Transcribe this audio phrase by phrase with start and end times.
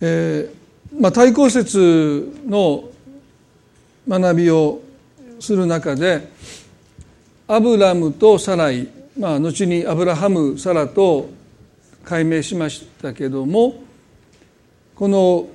[0.00, 0.60] えー
[0.98, 2.90] まあ、対抗説の
[4.08, 4.82] 学びを
[5.38, 6.28] する中で
[7.46, 11.28] アブラムとサライ、まあ、後にアブラハムサラと
[12.04, 13.82] 解明しましたけども
[14.94, 15.48] この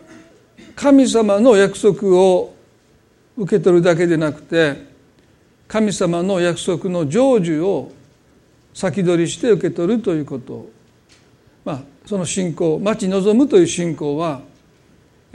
[0.76, 2.54] 神様の約束を
[3.38, 4.86] 受け取るだけでなくて
[5.68, 7.92] 神様の約束の成就を
[8.74, 10.75] 先取りして受け取るということ。
[11.66, 14.42] まあその信仰待ち望むという信仰は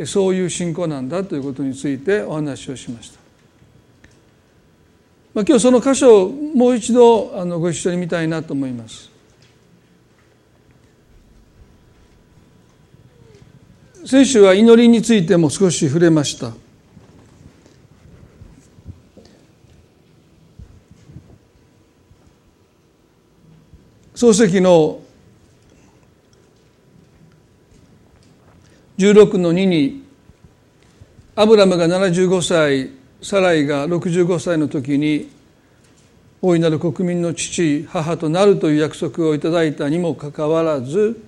[0.07, 3.21] そういう信仰なんだということについてお話をしました。
[5.35, 9.11] まあ、今日その箇所をもう一度あのご一緒に見たいなと思います。
[14.07, 16.53] 先週は祈りについても少し触れました。
[24.15, 25.01] 漱石の
[29.01, 30.05] 16の2に
[31.35, 32.91] アブラムが75歳
[33.23, 35.31] サライが65歳の時に
[36.43, 41.19] 大いなる国民の父母となるという約束をいただいたにもかかわらず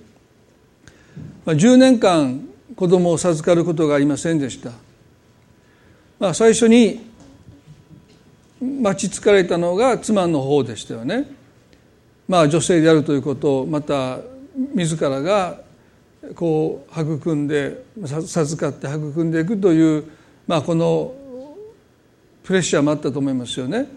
[1.47, 4.69] 10年間子供を授かることがありませんでした、
[6.19, 6.99] まあ、最初に
[8.61, 11.27] 待ちつかれたのが妻の方でしたよね。
[12.27, 14.19] まあ女性であるということをまた
[14.75, 15.62] 自らが
[16.35, 20.05] こう育んで授かって育んでいくという、
[20.47, 21.13] まあ、この
[22.43, 23.87] プレッシャーもあったと思いますよね。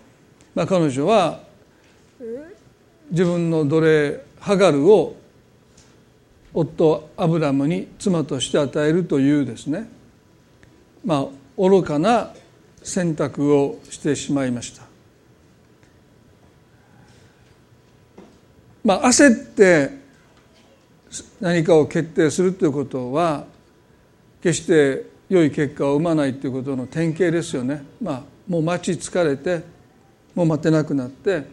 [0.55, 1.41] まあ、彼女は
[3.11, 5.17] 自分の奴隷ハガルを
[6.53, 9.89] 夫アブラムに妻として与えるというですね
[11.05, 12.33] まあ愚かな
[12.83, 14.83] 選択をしてしまいました。
[18.85, 19.91] まあ、焦って
[21.41, 23.45] 何かを決定するということは
[24.43, 27.85] 決して良い結果を生まないということの典型ですよね。
[28.01, 29.63] まあ、もう待ち疲れて
[30.35, 31.45] もう待てなくなって、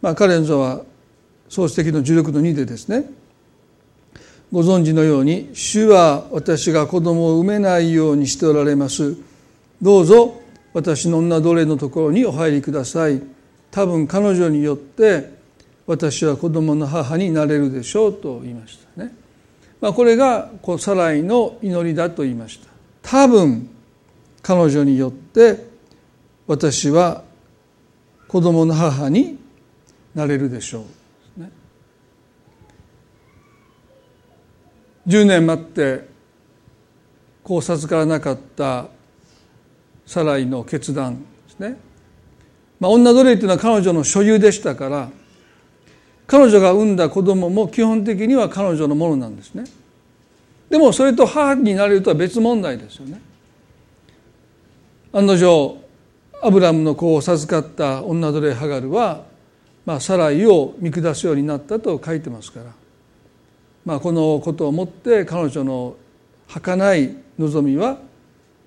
[0.00, 0.82] まあ、カレンゾは
[1.48, 3.10] 創世記の16の2でですね
[4.52, 9.16] ご存知のように「主は私が子供を産めないようにしておられます」
[9.80, 10.40] 「どうぞ
[10.74, 13.22] 私の女奴隷のところにお入りください」
[13.70, 15.37] 「多分彼女によって
[15.88, 19.10] 私は子供の母になれるでしょうと言いましたね。
[19.80, 22.68] まあ、これがこうサライの祈りだと言いました。
[23.00, 23.70] 多分
[24.42, 25.66] 彼女によって
[26.46, 27.24] 私は
[28.28, 29.38] 子供の母に
[30.14, 30.84] なれるでしょ
[31.38, 31.40] う。
[31.40, 31.50] ね、
[35.06, 36.06] 10年待って
[37.42, 38.88] こう授からなかった
[40.04, 41.78] サライの決断ですね。
[42.78, 45.10] まあ、女奴隷というのは彼女の所有でしたから
[46.28, 49.64] 彼女が産んだ子供も基本的には彼女のものなんですね。
[50.68, 53.18] でもそれと母になれるとは別問題ですよね。
[55.10, 55.78] 案の定
[56.42, 59.24] アブラムの子を授かった女奴隷ハガルは、
[59.86, 62.72] まあ、サライを見下すようになったと書いてますから、
[63.86, 65.96] まあ、このことをもって彼女の
[66.46, 67.98] 儚い望みは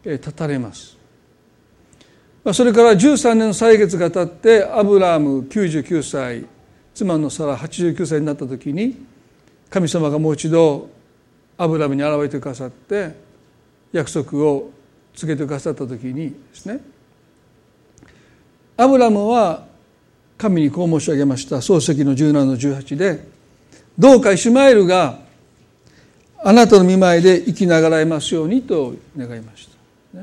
[0.03, 0.97] 断たれます。
[2.53, 6.45] それから13年の歳月が経ってアブラム99歳
[6.94, 9.06] 妻のサラ89歳になった時に
[9.69, 10.90] 神様がもう一度
[11.57, 13.16] アブラムに現れてくださって
[13.91, 14.72] 約束を
[15.16, 16.79] 告げてくださった時にですね
[18.78, 19.66] アブラムは
[20.38, 23.23] 神にこう申し上げました漱石の17の18で
[23.97, 25.19] どうかイシュマエルが
[26.44, 29.69] あなたの見舞いで生きながらえますようにと願いまし
[30.13, 30.22] た。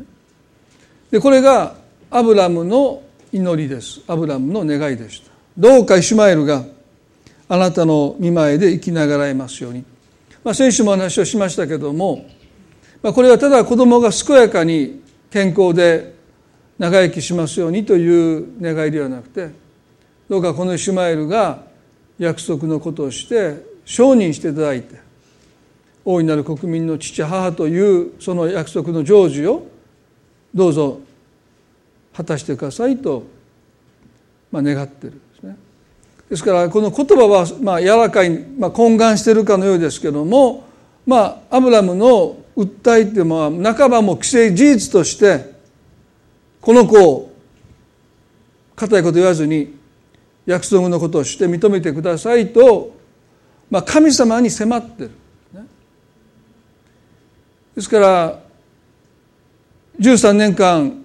[1.10, 1.76] でこれが
[2.10, 3.02] アブラムの
[3.32, 5.27] 祈りですアブラムの願いでした。
[5.58, 6.64] どうかイシュマエルが
[7.48, 9.84] あなたの見前で生きながらえますように、
[10.44, 12.26] まあ、先週も話をしましたけども、
[13.02, 15.02] まあ、これはただ子供が健やかに
[15.32, 16.14] 健康で
[16.78, 19.50] 長生きしますようにという願いではなくて
[20.28, 21.64] どうかこのイシュマエルが
[22.20, 25.00] 約束のことをして承認していただいて
[26.04, 29.66] 大いなる国民の父母というその約束の成就を
[30.54, 31.00] どうぞ
[32.14, 33.24] 果たしてくださいと、
[34.52, 35.20] まあ、願ってる。
[36.28, 40.64] ですからこの言葉はまあ柔らかい、まあ、懇願しているかのようですけども
[41.06, 45.54] まあアブラムの訴えっていうのは半ばも既成事実として
[46.60, 47.32] この子を
[48.76, 49.74] 固いこと言わずに
[50.44, 52.94] 約束のことをして認めてくださいと、
[53.70, 55.10] まあ、神様に迫ってる。
[57.74, 58.40] ですから
[60.00, 61.04] 13年間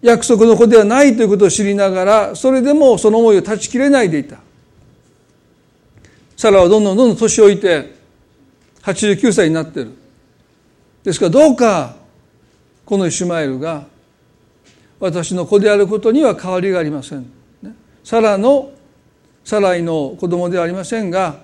[0.00, 4.38] 約束の子ではないということを知りながらそれでもその思いを断ち切れないでいた。
[6.36, 7.94] サラはどんどんどんどん年老いて
[8.82, 9.92] 89歳になってる。
[11.02, 11.96] ですからどうか
[12.84, 13.86] このイシュマエルが
[15.00, 17.26] 私の子であることには変わりがありません。
[18.04, 18.72] サラの
[19.44, 21.40] サライの子供ではありませんが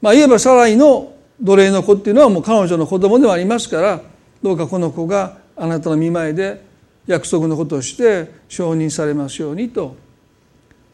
[0.00, 4.00] まあ言えばサライの奴隷の子っていうのはもう彼女の子供ではありますから
[4.42, 6.64] どうかこの子があなたの見舞いで
[7.10, 9.96] 約束のことをして承認されますようにと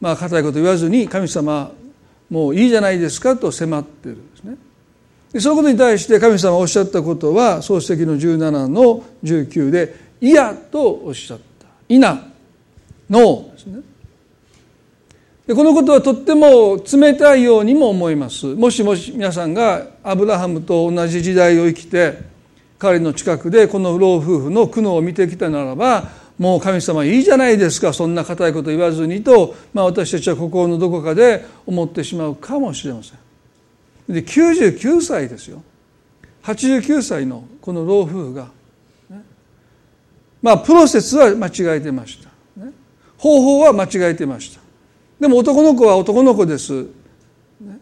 [0.01, 1.71] まあ固いこと言わずに神様
[2.29, 4.57] もういいじゃないですかと迫ってるんですね。
[5.31, 12.27] でそのことに対して神様がおっしゃったことは創世記の17の19で「いや」とおっしゃった「いな」
[13.09, 13.81] 「ノー」ですね。
[15.45, 22.17] でこのことはとっても冷たいようにも思いますもしもし皆さんがアブラハムと同じ時代を生きて
[22.79, 33.17] 彼の近くでこの老夫婦の苦悩を見てきたならばもう神様いいじゃないですかそんな固いこと言わずにと、まあ、私たちは心のどこかで思ってしまうかもしれません。
[34.07, 35.63] で99歳ですよ。
[36.43, 38.49] 89歳のこの老夫婦が、
[39.09, 39.23] ね、
[40.41, 42.29] まあプロセスは間違えてました、
[42.63, 42.71] ね、
[43.17, 44.61] 方法は間違えてました。
[45.19, 46.83] でも男の子は男の子です、
[47.59, 47.79] ね、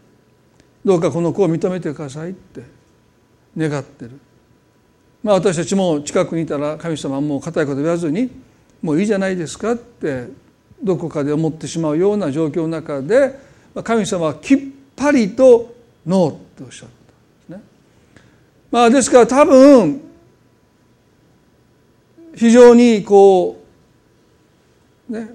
[0.82, 2.62] どうかこの子を認めてくださいって
[3.56, 4.18] 願ってる。
[5.26, 8.30] まあ私たちも近くにいたら神様はもう固いこと言わずに
[8.80, 10.28] もういいじゃないですかって
[10.80, 13.36] どこかで思ってしまうような状況の中で
[13.82, 14.58] 神様はきっ
[14.94, 15.74] ぱりと
[16.06, 16.88] ノーっておっしゃっ
[17.48, 17.68] たんですね。
[18.70, 20.00] まあですから多分
[22.36, 23.60] 非常にこ
[25.10, 25.30] うね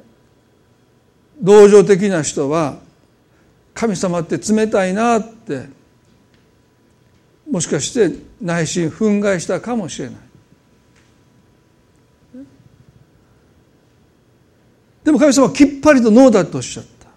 [1.41, 2.77] 同情的な人は
[3.73, 5.67] 神様って冷たいなって
[7.51, 10.18] もしかして内心憤慨したかもしれない。
[15.03, 17.09] でも神様はきっぱりとノーだとおっしゃった。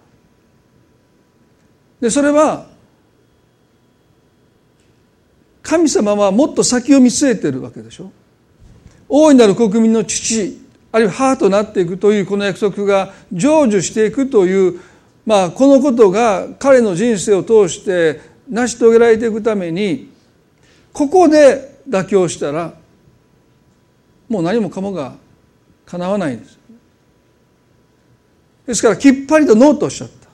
[2.01, 2.67] でそれは
[5.63, 8.11] 神様はもっと先を見据えてるわけでしょ。
[9.09, 10.61] 大いなる国民の父
[10.91, 14.81] あるいは母となっていくというこの約束が成就していくという、
[15.25, 20.14] まあ、このことが彼の人生を通して成し遂げられていくために
[20.95, 22.73] ここで妥協したら
[24.29, 25.17] もう何もかもが
[25.85, 26.59] かなわないんです。
[28.67, 30.29] ですからきっぱりとノーとおっしゃった。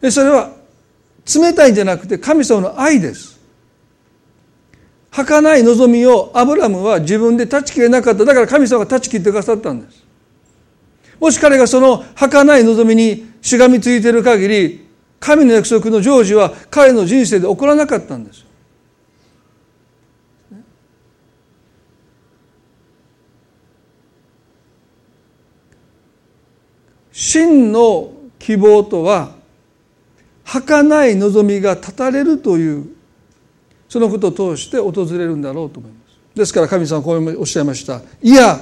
[0.00, 0.52] でそれは
[1.26, 3.34] 冷たいんじゃなくて神様の愛です。
[5.10, 10.04] 儚い望みをアブラムは自分で断ち切れなかっただから神様が断ち切ってくださったんです
[11.20, 14.83] もし彼がその儚い望みにしがみついている限り
[15.24, 18.44] 神の約束の成就は彼の人生で起こらなかったんです。
[27.10, 29.32] 真の希望とは
[30.44, 32.86] 儚い望みが断たれるという
[33.88, 36.36] そのことを通して訪れるんだろうと思います。
[36.36, 38.02] ですから神様はこうおっしゃいました。
[38.20, 38.58] いや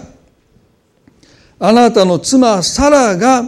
[1.59, 3.43] あなたの妻サラが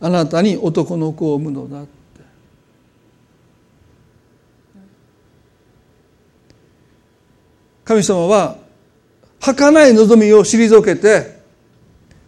[0.00, 1.98] あなたに男の子を産むのだって
[7.88, 8.58] 神様は
[9.40, 11.38] 儚い望みを退けて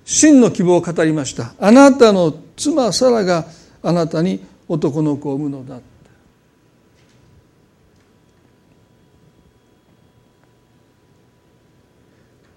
[0.07, 3.45] 真の希望を語りましたあなたの妻サラが
[3.83, 5.81] あなたに男の子を産むのだ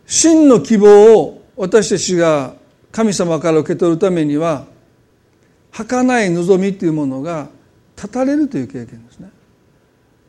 [0.05, 2.53] 真の希望を私たちが
[2.93, 4.65] 神様から受け取るためには
[5.71, 7.49] 儚い望みというものが
[7.97, 9.32] 断たれるという経験ですね。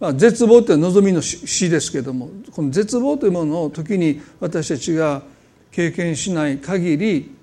[0.01, 5.23] まあ、絶望というのは望みの死ですけどもこの絶望というものを時に私たちが
[5.71, 7.35] 経験しない限り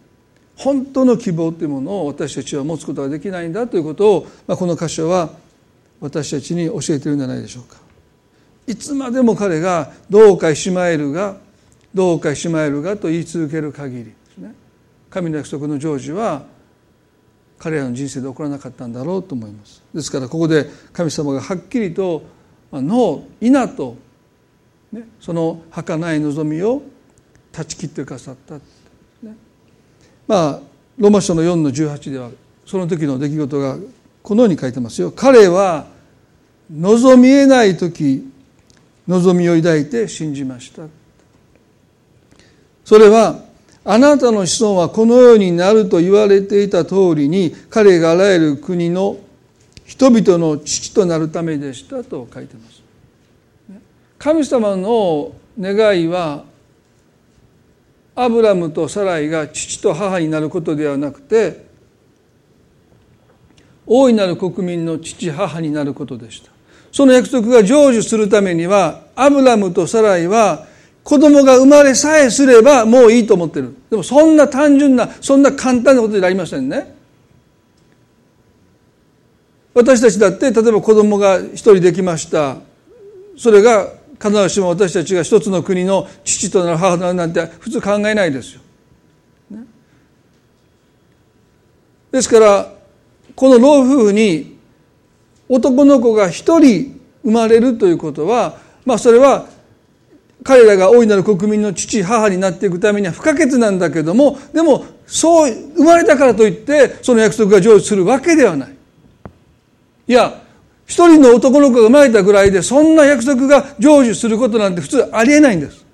[0.56, 5.32] 本当の希望というものを私たちは持つことができないんだということを、まあ、この箇所は
[6.00, 7.78] 私たちに教えているんじゃないでしょうか。
[8.68, 11.38] いつまでも彼がどうかイシマエルが
[11.94, 14.54] どうかシマエルがと言い続ける限りですね
[15.10, 16.44] 神の約束の成就は
[17.58, 22.24] 彼らの人生で起こらなかったんだろうと思いますですからここで神様がはっきりと
[22.80, 23.98] 「ノー」「イナ」と、
[24.94, 26.82] ね、その儚い望みを
[27.52, 28.62] 断ち切ってくださった、ね、
[30.28, 30.60] まあ
[30.98, 32.30] ローマ書の4の18では
[32.66, 33.78] その時の出来事が
[34.24, 35.12] このように書いてますよ。
[35.12, 35.88] 彼は
[36.72, 38.30] 望みえない時
[39.08, 40.84] 望みを抱いて信じました。
[42.86, 43.40] それは
[43.84, 49.18] あなたの子孫はこのようになると言われていた通りに彼があらゆる国の
[49.92, 52.82] 人々の父となるためでしたと書いてます。
[54.18, 56.46] 神様の願いは
[58.16, 61.66] アブラムとサライが父と母になることではなくて
[63.86, 66.52] 大いなる国民の父母になることでした。
[66.94, 70.68] その約束が成就するためにはアブラムとサライは
[71.04, 77.01] 子供が生まれさえすればもういいと思ってるでもそんな単純なそんな簡単なことじゃありませんね
[79.74, 82.58] 私たちだって例えば子供が一人できました
[83.38, 83.88] それが
[84.22, 88.62] 必ずしも私たちが一つの国の父となる母となるなんて普通考えないですよ。
[92.12, 92.74] ですから
[93.36, 94.58] この老夫婦に
[95.50, 99.48] 男の子が一人生まれるということはまあそれは
[100.44, 108.81] 彼らが大いなる国民の父母になっていくためには不可欠なんだけどもでもそう生まれたからといってその約束が成就するわけではない。
[110.12, 110.42] いや
[110.86, 115.86] 一人の男の子が生まれたぐらいでそんな約束が成就することなんて普通ありえないんです。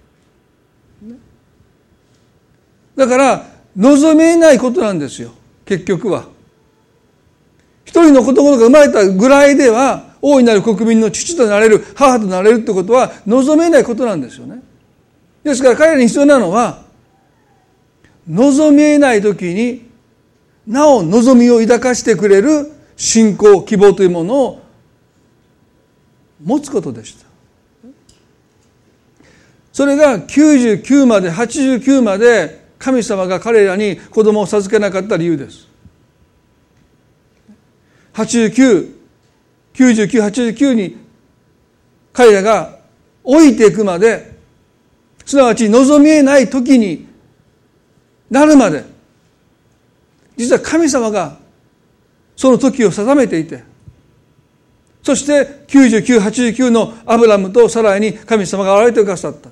[2.95, 3.45] だから
[3.75, 5.33] 望めないことなんですよ
[5.65, 6.25] 結局は。
[7.85, 14.63] 一人の子供が生まれたぐらいでは大いなる国民の父となれる母となれるってことは望めないことなんですよね。
[15.43, 16.81] ですから彼らに必要なのは
[18.27, 19.87] 望めない時に
[20.65, 24.61] なお望みを抱かしてくれる信仰希望というものを
[26.43, 27.25] 持つことでした。
[29.71, 35.67] それが99まで89まで神様が彼らに子供を授けなかった理由です。
[38.13, 40.97] 899989に
[42.11, 42.79] 彼らが
[43.23, 44.35] 老いていくまで
[45.23, 47.05] すなわち望みえない時に
[48.31, 48.83] なるまで
[50.35, 51.37] 実は神様が
[52.37, 53.63] その時を定めていて
[55.03, 59.49] そして9989のアブラムとサライに神様が現れてくださった。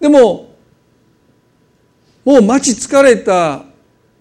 [0.00, 0.54] でも
[2.24, 3.64] もう待ち疲れた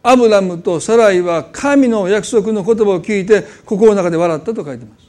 [0.01, 5.03] アブラムとサライは神の約束の言葉を聞いて心の中で笑ったと書いてます。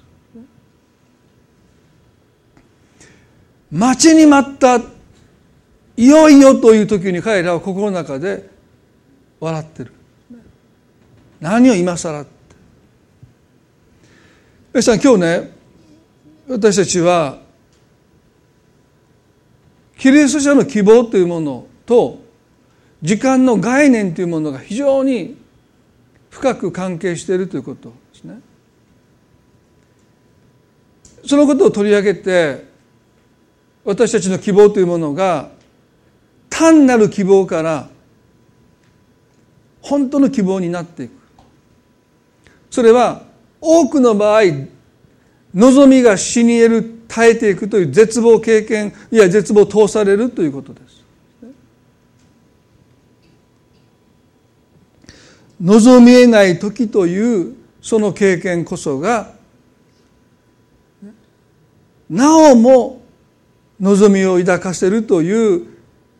[3.72, 4.76] 待ちに待った
[5.96, 8.48] いよいよという時に彼らは心の中で
[9.40, 9.92] 笑ってる。
[11.44, 12.24] 何を今更
[14.72, 15.50] 皆さん今日ね
[16.48, 17.38] 私たちは
[19.98, 22.22] キリスト者の希望というものと
[23.02, 25.36] 時間の概念というものが非常に
[26.30, 28.40] 深く関係しているということですね。
[31.26, 32.64] そのことを取り上げて
[33.84, 35.50] 私たちの希望というものが
[36.48, 37.90] 単なる希望から
[39.82, 41.23] 本当の希望になっていく
[42.74, 43.22] それは
[43.60, 44.42] 多くの場合
[45.54, 51.04] 望みが死に得る耐えていくという絶望経験いや絶望を通されるということです。
[55.60, 59.34] 望みえない時というその経験こそが
[62.10, 63.02] なおも
[63.80, 65.68] 望みを抱かせるという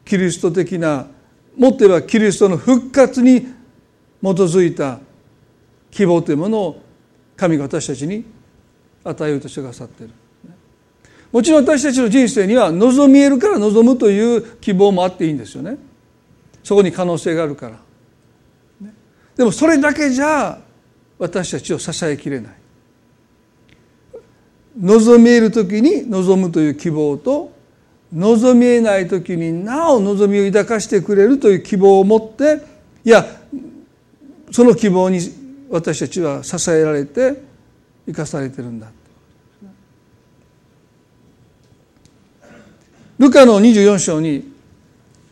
[0.04, 1.08] キリスト的な
[1.58, 3.46] もっと言えばキリストの復活に基
[4.23, 5.00] づいた
[5.94, 6.82] 希望というものを
[7.36, 8.24] 神が私たちに
[9.04, 10.12] 与えようとしてくださっている。
[11.30, 15.78] もちろん私たちの人生には望みえるから望むという希望もあっていいんですよね。
[16.64, 17.78] そこに可能性があるから。
[19.36, 20.60] でもそれだけじゃ
[21.18, 22.54] 私たちを支えきれない。
[24.80, 27.52] 望みえる時に望むという希望と
[28.12, 32.60] 望みえない時になお望みを抱かしてくれるという希望を持って
[33.04, 33.24] いや
[34.50, 35.20] その希望に
[35.75, 37.43] 私たちは支えられて
[38.07, 38.93] 生かされてるんだ
[43.19, 44.52] ルカの24章に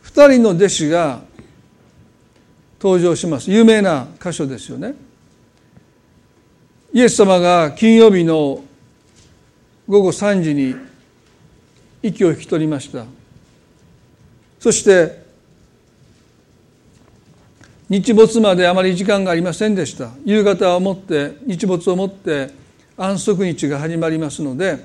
[0.03, 1.21] 2人の弟子が
[2.77, 3.49] 登場します。
[3.51, 4.95] 有名な箇所ですよね。
[6.91, 8.65] イエス様が金曜日の
[9.87, 10.75] 午後3時に
[12.01, 13.05] 息を引き取りました。
[14.59, 15.22] そして
[17.93, 20.09] 日没まであまり時間がありませんでした。
[20.25, 22.49] 夕方をもって日没をもって
[22.97, 24.83] 安息日が始まりますので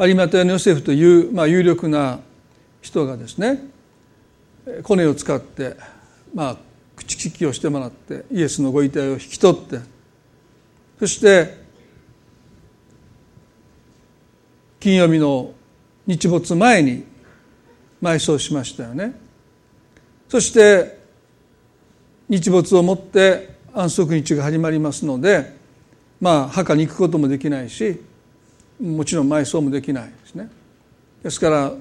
[0.00, 2.18] 有馬屋のヨセフという、まあ、有力な
[2.82, 3.62] 人がですね
[4.82, 5.76] コネを使って、
[6.34, 6.56] まあ、
[6.96, 9.78] 口利きをしてもらってイエスのご遺体を引き取って
[10.98, 11.56] そして
[14.80, 15.52] 金曜日の
[16.08, 17.04] 日没前に
[18.02, 19.14] 埋葬しましたよね。
[20.28, 20.95] そして
[22.28, 25.54] 日没をもって安息日が始まりますので
[26.20, 28.00] まあ墓に行くこともできないし
[28.80, 30.50] もちろん埋葬もできないですね。
[31.22, 31.72] ですから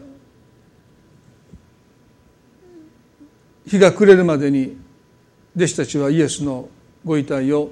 [3.68, 4.78] 日が暮れるまでに
[5.56, 6.70] 弟子たちはイエスの
[7.04, 7.72] ご遺体を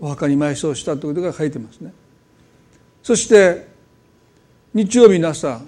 [0.00, 1.92] お墓に埋葬したということが書いてますね。
[3.02, 3.68] そして
[4.74, 5.60] 日曜日の朝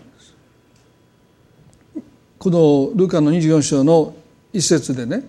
[2.39, 4.15] このルカの24章の
[4.53, 5.25] 一節でね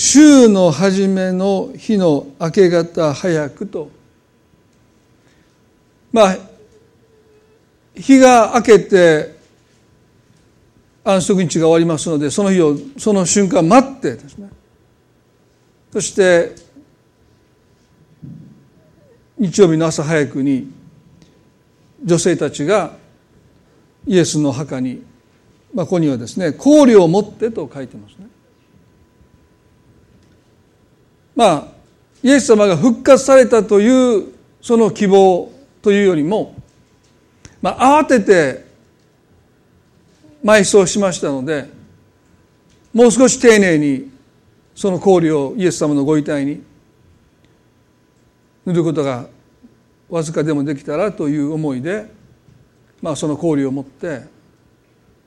[0.00, 3.90] 週の初めの日の明け方早くと
[6.12, 6.36] まあ
[7.96, 9.34] 日が明けて
[11.02, 14.50] 安息日が終わりますのでその日をその瞬間待ってですね
[15.92, 16.54] そして
[19.36, 20.70] 日曜日の朝早くに
[22.04, 22.92] 女性たちが
[24.06, 25.02] イエスの墓に、
[25.74, 28.27] まあ、ここにはですね「香料を持って」と書いてますね。
[31.38, 31.64] まあ
[32.20, 36.56] イエス様が復活されたというその希望というよりも、
[37.62, 38.64] まあ、慌てて
[40.44, 41.68] 埋葬しましたので
[42.92, 44.10] もう少し丁寧に
[44.74, 46.60] その氷をイエス様のご遺体に
[48.66, 49.28] 塗ることが
[50.08, 52.06] わずかでもできたらという思いで、
[53.00, 54.22] まあ、その氷を持って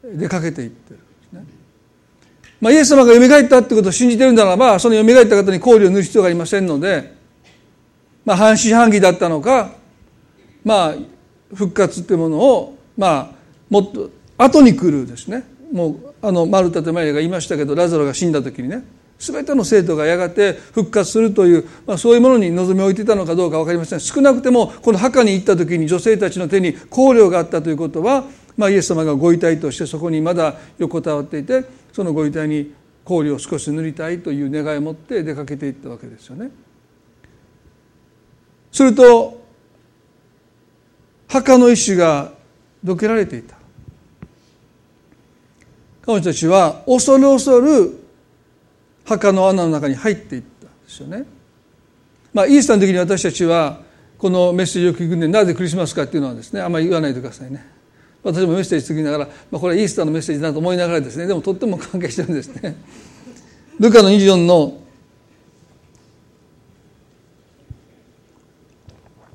[0.04, 1.11] 出かけていってる。
[2.62, 7.14] まあ、イエス様が蘇ったってことを信じてるならばその蘇った方に氷を塗る必要がありませんので、
[8.24, 9.72] まあ、半信半疑だったのか、
[10.64, 10.96] まあ、
[11.56, 13.36] 復活ってものを、まあ、
[13.70, 15.44] もっと後に来るですね。
[15.72, 18.84] もうあのマルタとマリアが言いましたけどラザロが死んだ時にね
[19.22, 24.00] 全ての生徒がやがて復活するという、まあ、そういうものに望みを置いていたのかどうか分かりません。
[24.00, 28.26] 少なくてもこの墓に行った時に女性たちの手に香料があったということは、
[28.58, 32.74] まあ、イエス様がご遺体としてそこにまだ横たわっていてそのご遺体に
[33.06, 36.52] 香料を少し塗りたいという願いを持って出かけていったわけですよね。
[38.72, 39.42] すると
[41.28, 42.34] 墓の石が
[42.84, 43.56] どけられていた
[46.04, 48.00] 彼女たちは恐る恐る
[49.06, 51.26] 墓の穴の中に入っていったんですよね。
[52.34, 53.82] まあ、イースターの時に私たちは
[54.18, 57.81] このメッセージを聞くんでなぜクリスマスかっていうのはですねあんまり言わないでくださいね。
[58.24, 62.76] 私もメッセージ聞きながら、まあ、これはイースターのメッセージだと思いながらですねでもとっても関係してるんですね。
[63.80, 64.78] ルカの24の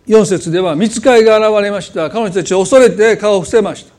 [0.07, 2.09] 4節では見つかいが現れました。
[2.11, 3.93] 彼女たちを恐れて顔を伏せました。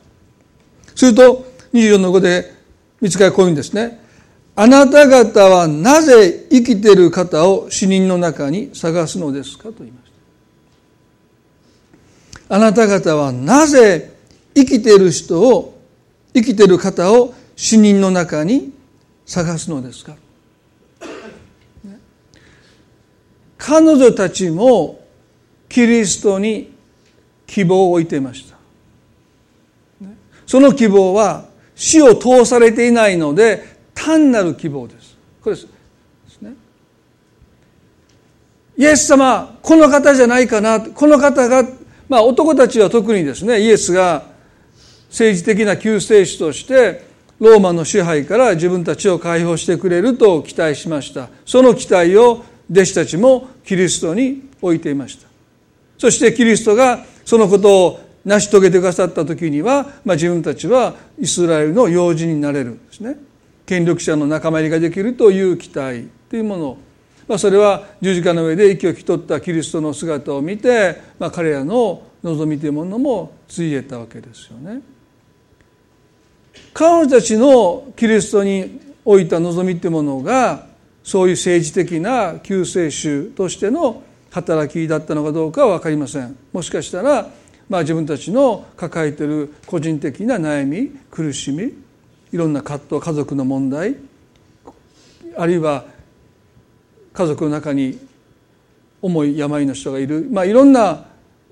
[0.96, 2.54] すると24の5で
[3.02, 4.00] 見つかいこういうんですね。
[4.56, 10.12] あなた方はなぜ生きている方を死人の中に探すのですかと言いまし
[12.48, 12.56] た。
[12.56, 14.17] あなた方はなぜ
[14.58, 15.80] 生きてる人を
[16.34, 18.74] 生きてる方を死人の中に
[19.24, 20.16] 探すのですか？
[23.60, 25.06] 彼女たちも
[25.70, 26.74] キリストに
[27.46, 28.58] 希望を置いていました。
[30.48, 35.16] その希望は死を通されていないので単なる希望です。
[35.44, 35.68] これです。
[36.42, 36.56] ね。
[38.76, 40.82] イエス様この方じゃないかな。
[40.82, 41.64] この方が
[42.10, 44.36] まあ男たちは特にですねイエスが
[45.10, 47.06] 政治的な救世主として
[47.40, 51.30] ローマの支配から自分たちを解放してくれると期待しました。
[51.46, 55.28] その期待を弟子たちもキリストに置いていました。
[55.98, 63.18] そしてキリストがそのことを成し遂げてくださった時には、まあ、自分たちはイスラエルの用心になれるんですね。
[63.66, 66.78] 権力者の仲間入りができるという期待というもの。
[67.28, 74.82] まあ、それは十字架の上で息を引き取ったキリストの姿を見て、まあ、彼らの望みというものもついえたわけですよね。
[76.78, 80.68] 彼女たちのキリストに置いた望みというものが
[81.04, 86.38] そういう政治的な救世主としての働きだったのかどうかは分かりません。
[86.54, 87.32] もしかしたら、
[87.68, 91.74] まあ、自分たちの抱えている個人的な悩み苦しみ
[92.32, 93.96] いろんな葛藤家族の問題
[95.36, 95.84] あるいは
[97.12, 97.98] 家族の中に
[99.02, 101.06] 重い病の人がいる、まあ、いろんな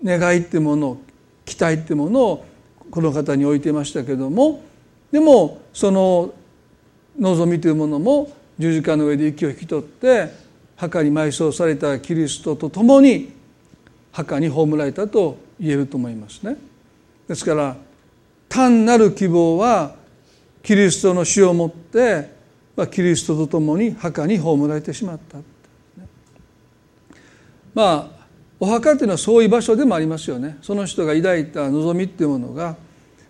[0.03, 0.99] 願いっていうもの
[1.45, 2.45] 期待っていうものを
[2.91, 4.61] この方に置いていましたけども
[5.15, 6.33] でもその
[7.17, 10.29] 望みというものも十字架の上で息を引き取って
[10.75, 13.31] 墓に埋葬されたキリストと共に
[14.11, 16.57] 墓に葬られたと言えると思いますね。
[17.29, 17.77] ですから
[18.49, 19.95] 単なる希望は
[20.61, 22.29] キリストの死をもって、
[22.91, 25.37] キリストと共に墓に葬られてしまった、
[27.73, 28.25] まあ
[28.59, 32.75] お墓っていうのはそういう場所でもありますよねその人が抱いた望みっていうものが、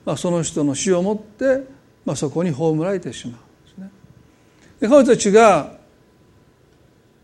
[0.03, 1.74] まあ、その人の死をもって、
[2.05, 3.89] まあ、そこに葬られてしまうんですね。
[4.79, 5.73] で彼女たちが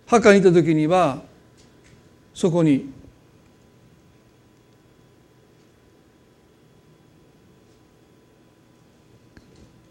[0.07, 1.21] 墓にいた時には
[2.33, 2.89] そこに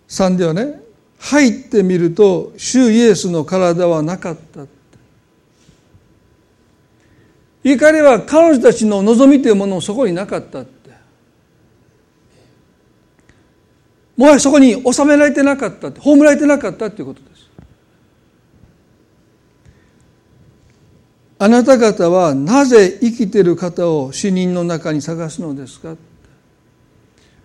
[0.09, 0.81] 3ではね
[1.18, 4.66] 入ってみると主イエスの体はなかった。
[7.62, 10.81] 怒りは彼女たちの望みというものもそこになかったって
[14.21, 17.49] もはやそこに収められてなかった葬られてなかったということです
[21.39, 25.97] あなた方はなぜ生きている方を死人の中に探すのですか？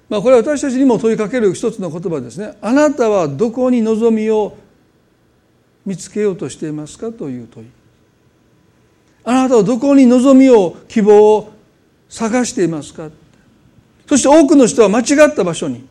[0.09, 2.57] まあ、これは私たちにも問いかける一つの言葉ですね。
[2.61, 4.57] あなたはどこに望みを
[5.85, 7.67] 見つけようとしていますかという問い。
[9.23, 11.53] あなたはどこに望みを希望を
[12.09, 13.11] 探していますか？
[14.07, 15.87] そして多くの人は間違った場所に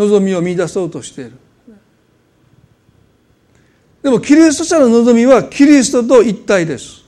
[0.00, 1.32] 望みを見出そうとしている。
[4.02, 7.04] でもキリスト者の望みはキリストと一体です。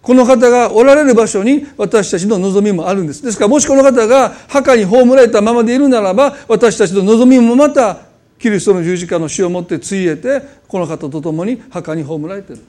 [0.00, 3.22] この方がおられる場所に私たちの望みもあるんです。
[3.22, 8.06] ですからもしこの方が墓に葬られたままでいるならば私たちの望みもまた
[8.38, 12.62] キリストの十字架の死をもってついえてこの方と共に墓に葬られている。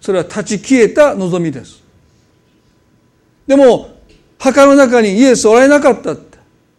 [0.00, 1.82] それは立ち消えた望みです。
[3.48, 3.90] でも
[4.38, 6.14] 墓の中にイエスおられなかった。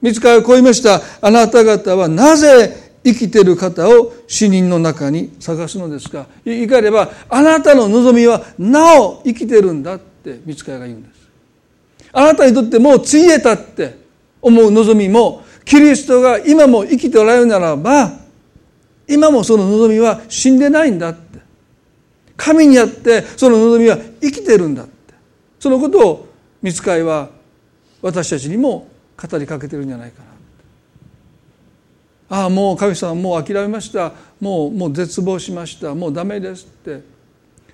[0.01, 1.01] 見つかをこう言いました。
[1.21, 11.29] あなた方はなぜ生きている方を死人の中に探すのですか言い換えればあなたの望みはなお生きてるんだって見つかが言うんです
[12.13, 13.97] あなたにとってもうついえたって
[14.41, 18.11] 思う望みもキリストが今も生きておられるならば
[19.07, 21.39] 今もその望みは死んでないんだって
[22.37, 25.13] 神にあってその望みは生きてるんだって
[25.59, 26.27] そのことを
[26.61, 27.29] 見つかりは
[28.01, 28.87] 私たちにも
[29.21, 30.31] 語りかけてるんじゃないかな。
[32.37, 34.13] ああもう神様もう諦めました。
[34.39, 35.93] もうもう絶望しました。
[35.93, 37.01] もうダメですって。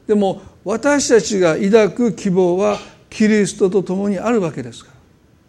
[0.08, 2.80] でも私たちが抱く希望は
[3.10, 4.92] キリストと共にあるわけですか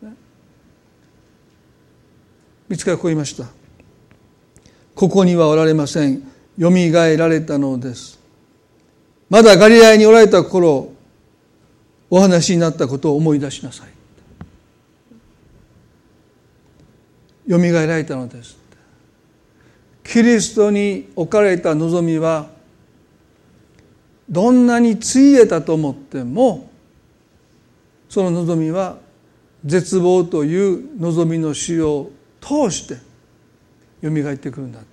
[0.02, 0.16] ら、ね、
[2.68, 3.46] 見つかこう言いました。
[4.94, 6.22] ここにはおられません。
[6.58, 8.18] よみがえられたのです。
[9.30, 10.92] まだガリラヤにおられた頃
[12.10, 13.97] お話になったことを思い出しなさい。
[17.48, 18.56] よみがえられたのです
[20.04, 22.48] キリストに置かれた望みは
[24.30, 26.70] どんなについえたと思っても
[28.08, 28.98] その望みは
[29.64, 32.94] 絶望という望みの死を通して
[34.02, 34.88] よみがえってくるんだって。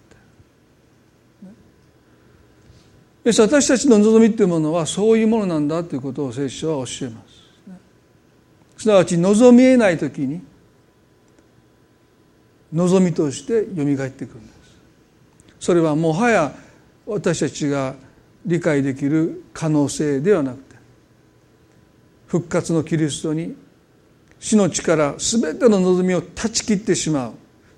[3.41, 7.21] 私たちの望みっていうものはそういうものなんだということを聖書は教えま
[8.77, 8.83] す。
[8.83, 10.41] すなわち望みえない時に
[12.75, 14.53] 望みとしてよみがえってくるんだ。
[15.59, 16.53] それはもはや
[17.07, 17.95] 私たちが
[18.45, 20.75] 理解できる可能性ではなくて
[22.27, 23.55] 復活のキリストに
[24.39, 27.31] 死の力全ての望みを断ち切ってしまう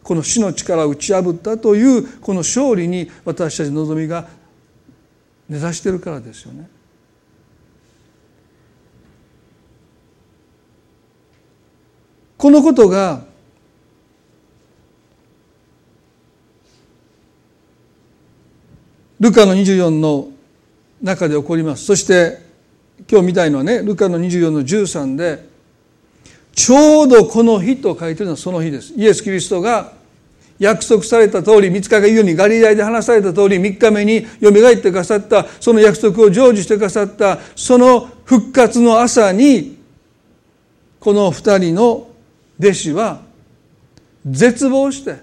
[0.03, 4.27] この死の力を打ち破ったというこの勝利に私たちの望みが
[5.47, 6.67] 根ざしてるからですよね。
[12.37, 13.26] このことが
[19.19, 20.29] ルカの24の
[21.01, 21.85] 中で起こります。
[21.85, 22.39] そして
[23.09, 25.47] 今日見たいのはねルカの24の13で
[26.53, 28.93] ちょうどこの日と書いてるのはその日です。
[28.95, 29.93] イエス・キリストが
[30.59, 35.45] 約束された通り三日が言うようにガリラヤで話された通り3日目によみがえってくださった。
[35.59, 37.37] その約束を成就してくださった。
[37.55, 39.77] その復活の朝に
[40.99, 42.09] この2人の
[42.59, 43.21] 弟子は
[44.25, 45.17] 絶望して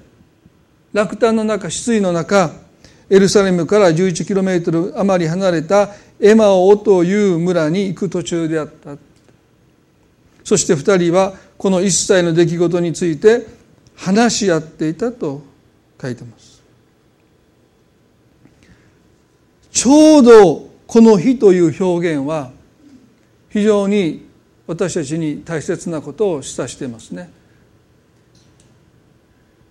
[0.93, 2.53] 落胆の中失意の中
[3.11, 5.91] エルサレムから11キロメートル余り離れた
[6.21, 8.97] エマオという村に行く途中であった。
[10.43, 13.47] そして2人はこの一切の出来事について
[13.97, 15.43] 話し合っていたと
[16.01, 16.63] 書いてます。
[19.71, 22.53] ちょうどこの日という表現は
[23.51, 24.27] 非常に
[24.67, 27.31] 私たちに大切なことを示唆していますね。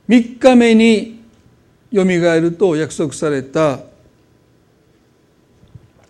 [0.09, 1.22] 3日目に
[1.93, 3.79] よみがえると約束された。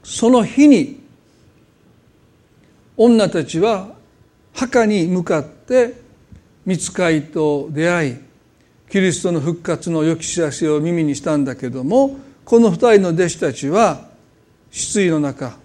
[0.03, 1.01] その日に
[2.97, 3.89] 女たちは
[4.53, 5.93] 墓に向かって
[6.65, 8.17] 見つかいと出会い
[8.89, 14.07] キリストの復活の良き知らせを耳にしたんだけどもこの二人の弟子たちは
[14.71, 15.57] 失意の中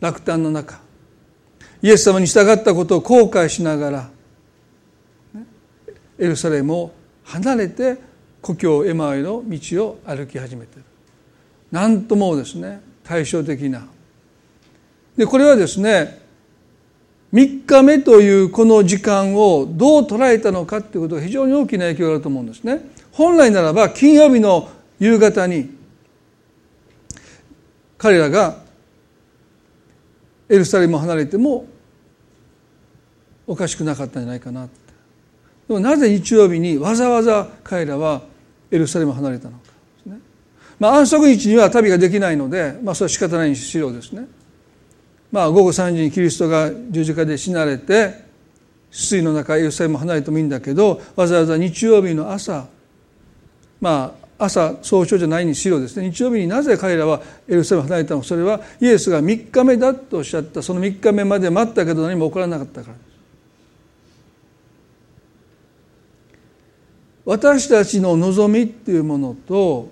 [0.00, 0.80] 落胆の中
[1.82, 4.10] イエス様に従ったことを後悔しながら
[6.18, 8.13] エルサレムを離れて
[8.44, 10.84] 故郷エマへの道を歩き始めている。
[11.72, 13.86] なんともですね対照的な。
[15.16, 16.20] でこれはですね
[17.32, 22.80] 3日目というこの時間をどう捉えたのかということが非常に大きな影響があると思うんですね。
[23.12, 25.70] 本来ならば金曜日の夕方に
[27.96, 28.58] 彼らが
[30.50, 31.64] エルサレムを離れても
[33.46, 34.68] おかしくなかったんじゃないかな
[35.66, 38.33] でもなぜ日曜日にわざわざ彼らは
[38.74, 39.52] エルサレムを離れたの。
[39.52, 40.18] かですね。
[40.78, 44.26] まあ、安息日には旅ができないので、まあ、それは仕方ないにしろですね。
[45.30, 48.24] まあ、午後3時にキリストが十字架で死なれて
[48.90, 52.66] 水の中エルサレムを離れてもいいんだけどわざわざ日曜日の朝
[53.80, 56.10] まあ朝早朝じゃないにしろですね。
[56.10, 58.20] 日曜日になぜ彼らはエルサレム離れたの？
[58.20, 60.62] かそれはイエスが3日目だとおっしゃった。
[60.62, 63.04] その3日目まで待ったけど何も起こらなかったからです。
[67.24, 69.90] 私たちの望みっていうものと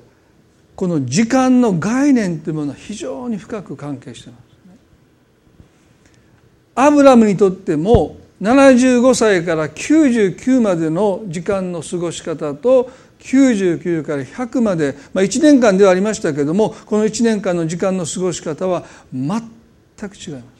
[0.76, 4.40] この時間の概念というものは非常に深く関係してます、
[6.74, 12.90] アブラムにとっても75歳から99までの時間の過ごし方と
[13.20, 19.30] 99から100まで、まあ、1年間ではありましたけれどもこの1年間の時間の過ごし方は全
[20.10, 20.52] く違います。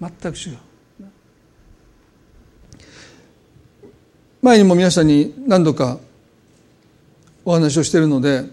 [0.00, 0.67] 全く違う。
[4.40, 5.98] 前にも皆さんに何度か
[7.44, 8.44] お話をしているので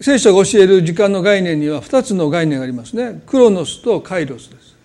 [0.00, 3.20] 聖書が教える時間の概念には2つの概念がありますね。
[3.26, 4.76] クロノスとカイロスです、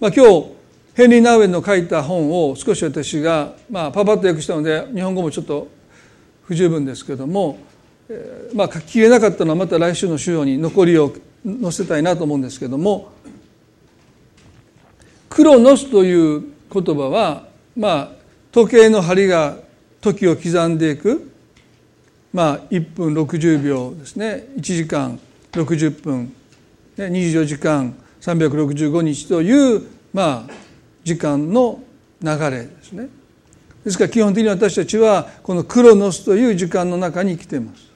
[0.00, 0.52] まあ、今日
[0.94, 5.68] ヘンリー・ナウエンの書いた本を少し私が、まあ、パパッと訳したので日本語もちょっと
[6.44, 7.58] 不十分ですけども、
[8.54, 11.12] まあ書ききれなかったのはまた来週の週に残りを
[11.44, 13.11] 載せたいなと思うんですけども
[15.32, 18.08] クロノスという言葉は、まあ、
[18.52, 19.56] 時計の針が
[20.02, 21.32] 時を刻んでいく、
[22.34, 24.48] まあ、1分60秒ですね。
[24.56, 25.18] 1時間
[25.52, 26.34] 60分。
[26.98, 30.52] 24時間365日という、まあ、
[31.02, 31.82] 時間の
[32.20, 33.08] 流れですね。
[33.86, 37.90] ですから基本的に私たちはこのクロノスという時間の中に生きています。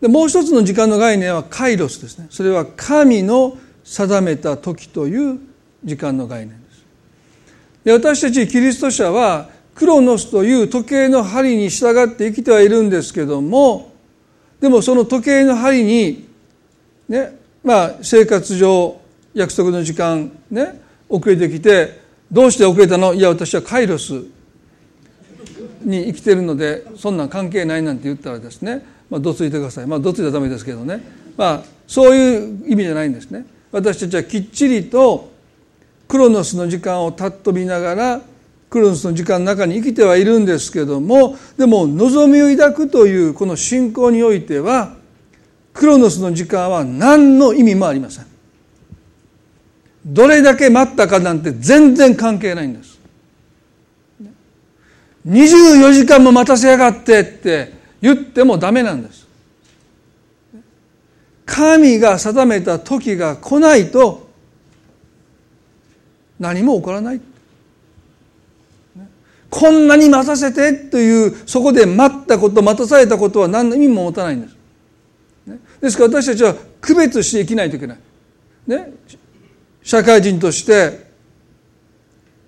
[0.00, 2.26] でもう一つの時間の概念はカイロスですね。
[2.30, 5.38] それは神の定めた時という
[5.84, 6.84] 時間の概念です。
[7.84, 13.92] で私たちキリスト者はクロノスという時計の針に従って生きてはいるんですけども
[14.60, 16.28] でもその時計の針に
[17.08, 18.98] ねまあ生活上
[19.34, 22.00] 約束の時間ね遅れてきて
[22.32, 23.12] どうして遅れたの？
[23.12, 24.24] いや私はカイロス
[25.82, 29.86] に生きてるのでそんなん関係ないなんて言ったらですねまあどついてください。
[29.86, 31.00] まあどついたらダメですけどね。
[31.36, 33.44] まあそういう意味じゃないんですね。
[33.74, 35.32] 私たちはきっちりと
[36.06, 38.20] クロノスの時間を尊びながら
[38.70, 44.94] クロノスの時間の中に生きてはいるんですけどもでも望みを抱くというこの信仰においては
[45.72, 48.26] クロノスの時間は何の意味もありません。
[50.06, 53.00] どれだけ待ったかなんて全然関係ないんです。
[55.26, 59.23] 24時間も待たせやがってって言ってもダメなんです。
[61.46, 64.28] 神が定めた時が来ないと
[66.38, 67.20] 何も起こらない。
[69.50, 74.56] こんなに待たせてというそこで待ったこと待たされたことは何の意味も持たないんです。
[75.80, 77.98] ですから私たちは区別して生きないといけない、
[78.66, 78.92] ね、
[79.82, 81.04] 社会人として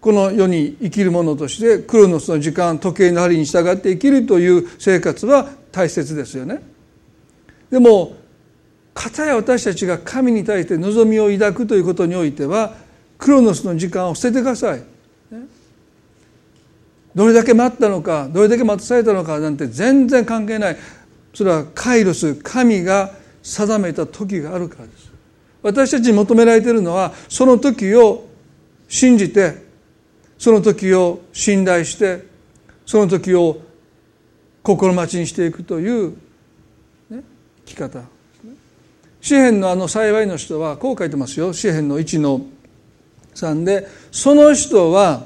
[0.01, 6.63] この世に生きる者としてクロノスの時間時計の針に従って生きるという生活は大切ですよね。
[7.71, 8.17] でも
[8.97, 12.75] 片や私たちが神に対して望みを抱くということにおいては
[13.19, 14.83] クロノスの時間を捨ててください。
[17.15, 20.77] どれだけ待ったのかどれだけ待たされたのかなんて全然関係ない。
[21.35, 25.13] それはカイロス神が定めた時があるからです。
[25.63, 28.27] 私たちに求められているのはその時を
[28.89, 29.63] 信じて
[30.39, 32.25] その時を信頼して
[32.87, 33.61] その時を
[34.63, 36.13] 心待ちにしていくという、
[37.11, 37.23] ね、
[37.67, 38.16] 生き方。
[39.27, 41.53] 詩篇のあの幸いの人はこう書いてますよ。
[41.53, 42.43] 詩篇の1の
[43.35, 45.25] 3でその人は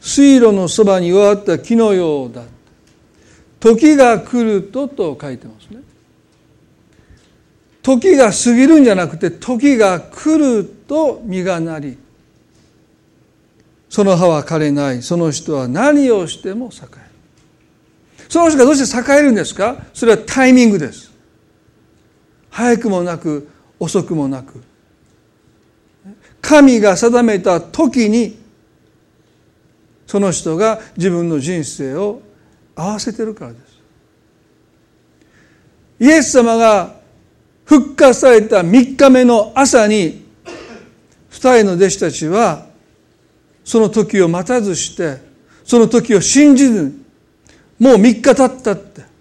[0.00, 2.42] 水路のそばに弱った木のようだ。
[3.60, 5.82] 時が来るとと書いてますね。
[7.82, 11.98] 時が過ぎるんじゃなくて時が来ると実がなり
[13.90, 15.02] その葉は枯れない。
[15.02, 18.26] その人は何をしても栄える。
[18.30, 19.84] その人がどうして栄えるんですか？
[19.92, 21.11] それはタイミングです。
[22.52, 23.48] 早くもなく
[23.80, 24.62] 遅くもなく。
[26.42, 28.38] 神が定めた時に
[30.06, 32.20] その人が自分の人生を
[32.76, 33.62] 合わせてるからです。
[36.00, 36.96] イエス様が
[37.64, 40.26] 復活された3日目の朝に
[41.30, 42.66] 二人の弟子たちは
[43.64, 45.22] その時を待たずして
[45.64, 47.02] その時を信じずに
[47.78, 49.11] もう3日経ったって。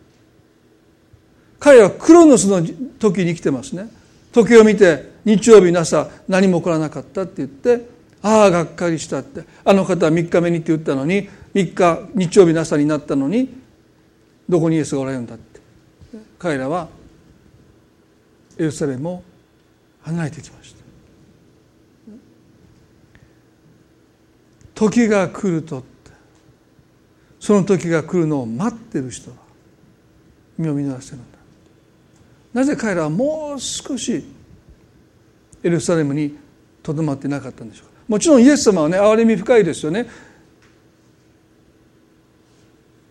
[1.61, 2.65] 彼はクロノスの
[2.97, 3.87] 時に来てますね。
[4.31, 7.87] 時を見て日曜日の朝何も起こらなかったって言って
[8.23, 9.43] ああがっかりしたって。
[9.63, 13.47] あの方は3日目にって言ったのに3日日曜日の朝になったのに
[14.49, 15.61] どこにイエスがおられるんだって。
[16.39, 16.89] 彼らは
[18.57, 19.23] エルサレムを
[20.01, 20.81] 離れてきました。
[24.73, 25.83] 時が来ると
[27.39, 29.37] その時が来るのを待ってる人は
[30.57, 31.21] 身を見逃してる
[32.53, 34.23] なぜ彼らはもう少し
[35.63, 36.37] エルサレムに
[36.83, 37.91] とどまってなかったんでしょうか？
[38.07, 40.07] もちろんイエス様はね憐れみ深いですよね。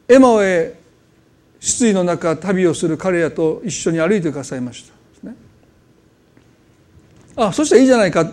[0.09, 0.79] エマオへ
[1.61, 4.91] 失意の中旅をする彼らと一緒に歩いてくださいまし
[5.23, 5.37] た、ね、
[7.37, 8.33] あそしたらいいじゃないか。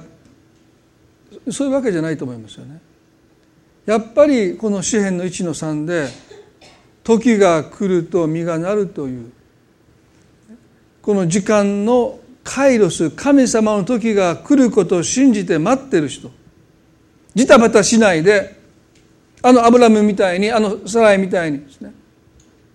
[1.52, 2.82] そういうわけじゃないと思いますよね。
[3.86, 6.10] やっぱりこの詩篇の1の3で
[7.04, 9.32] 時が来ると実がなるという
[11.08, 16.30] この時間のカイロス神様の時が来ることを信じて待ってる人。
[17.34, 18.60] ジタバタしないで
[19.42, 21.94] あのアブラムみたいにあのサライみたいにですね。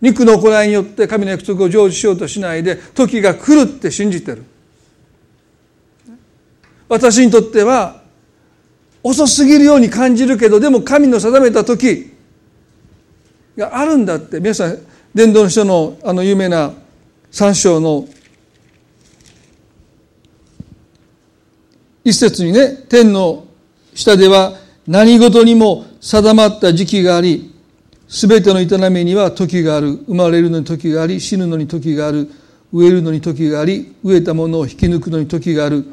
[0.00, 4.44] 肉の行いによって神の約束を成就しようとしないで時が来るって信じてる。
[6.88, 8.00] 私にとっては
[9.02, 12.14] 遅すぎるように感じるけどでも神の定めた時
[13.58, 14.40] があるんだって。
[14.40, 14.78] 皆さん
[15.14, 16.72] 伝道の書のあの有名な
[17.30, 18.08] 三章の
[22.04, 23.46] 一節にね天の
[23.94, 24.54] 下では
[24.86, 27.54] 何事にも定まった時期があり、
[28.08, 29.92] すべての営みには時がある。
[30.06, 32.28] 生まれるのに時があり、死ぬのに時がある。
[32.72, 35.84] 植えるのに時があり、植えたものを引き抜くのに時がある。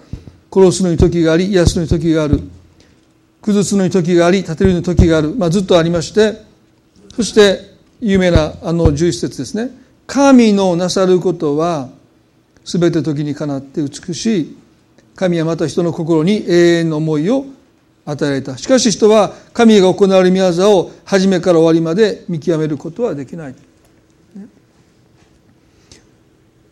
[0.52, 2.42] 殺すのに時があり、癒すのに時がある。
[3.42, 5.36] 崩すのに時があり、立てるのに時がある。
[5.36, 6.42] まあ、ずっとありまして、
[7.16, 9.72] そして有名なあの11節ですね。
[10.08, 11.90] 神のなさることは、
[12.66, 14.58] すべて時にかなって美しい。
[15.20, 17.46] 神はまた人の心に永遠の思いを
[18.06, 18.58] 与えられた。
[18.58, 23.56] しかし人は神が行われる宮業を初めから終わりまで見極めることはできない。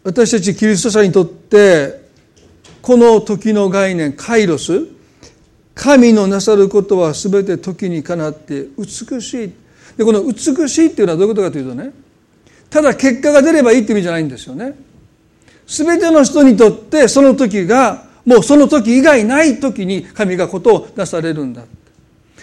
[0.01, 2.07] 私たちキリスト者にとって
[2.81, 4.87] この時の概念カイロス
[5.75, 9.53] 神のなさることは全て時にかなって美しい。
[9.97, 11.91] でこの美しいっていうのはどういうことかというとね
[12.69, 14.73] ただ結果が出ればいいって意味じゃないんですよね。
[15.67, 21.63] 全ての人にとってその時がもうその時以外ない時に神がことをなされるんだ。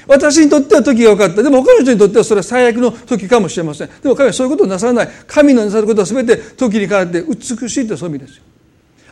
[0.06, 1.42] 私にとっては時が分かった。
[1.42, 3.88] でも他の人にとってはそれは最悪の時かもしれません。
[4.02, 5.08] でも神はそういうことをなさらない。
[5.26, 8.44] 神のなさることは全て時にかなって美しいとそういう意味ですよ。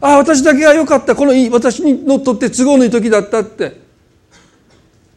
[0.00, 1.14] ああ私だけが良かった。
[1.14, 3.82] このいい私のとって都合のいい時だったって。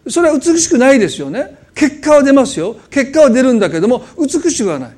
[0.09, 1.57] それは美しくないですよね。
[1.73, 2.75] 結果は出ますよ。
[2.89, 4.91] 結果は出るんだけども美しくはない。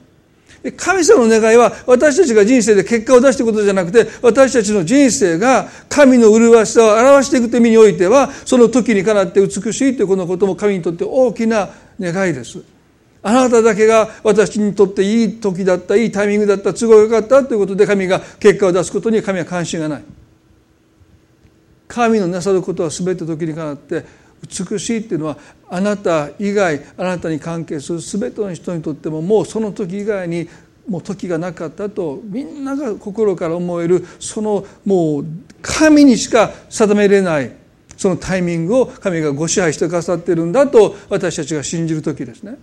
[0.67, 11.69] で神様の願いは私たちが人生で結果を出していくことじゃなくて私たちの人生が神の麗しさを表していくという意味においてはその時にかなって美しいというこのことも神にとって大きな
[12.01, 12.62] 願いです。
[13.23, 20.03] あなただけが私にとっていい時だったいいタイミングだった都合が良かったということで神が結果を出すことに神は関心がない。
[21.88, 24.03] 神のなさることは全て時にかなって
[24.43, 25.38] 美しいっていうのは
[25.69, 30.47] あなた以外あなたに関係する全ての人にとってももうその時以外に
[30.88, 35.26] もう時がなかったとみんなが心から思えるそのもう
[35.62, 37.52] 神にしか定めれない
[37.97, 42.58] そのタイミングを神がご支配してくださってるんだと私たちが信じる時ですね。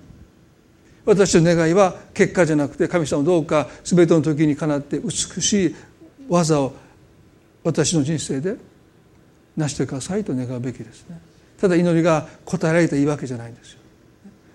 [1.05, 5.75] 私の願いは結果じゃなくて神様どうか全ての時にかなって美しい
[6.29, 6.73] 技を
[7.63, 8.57] 私の人生で
[9.57, 11.21] 成してくださいと願うべきですね。
[11.64, 13.79] ただ祈りが答えられたいいわけじゃないんですよ。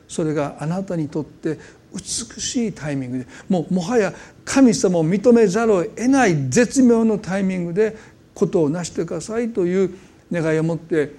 [0.07, 1.57] それがあなたにとって
[1.91, 4.13] 美しいタイミングでもうもはや
[4.45, 7.97] 神様を認めざるを得ない絶妙のタイミングで
[8.35, 9.95] ことを成してくださいという
[10.31, 11.15] 願いを持って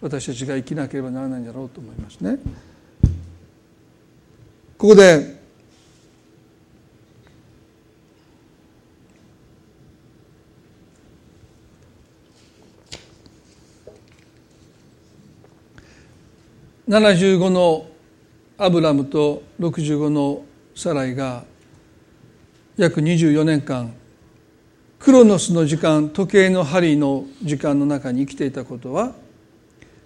[0.00, 2.38] 私たちが生きなければならないんだろうと思いますね。
[4.78, 5.43] ここで
[16.88, 17.86] 75の
[18.58, 20.44] アブラムと65の
[20.76, 21.44] サライが
[22.76, 23.94] 約24年間
[24.98, 29.12] クロノスの時間時計の針の時間の中に生きていたことは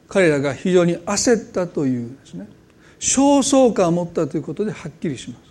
[0.08, 2.48] 彼らが非常に焦ったというですね
[3.00, 5.48] 焦燥感を持ったということではっきりします。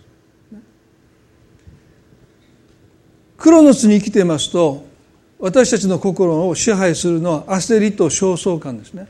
[3.38, 4.84] クロノスに生きていますと
[5.38, 9.06] 私たちの心を支配するのは焦りと焦燥感ですね。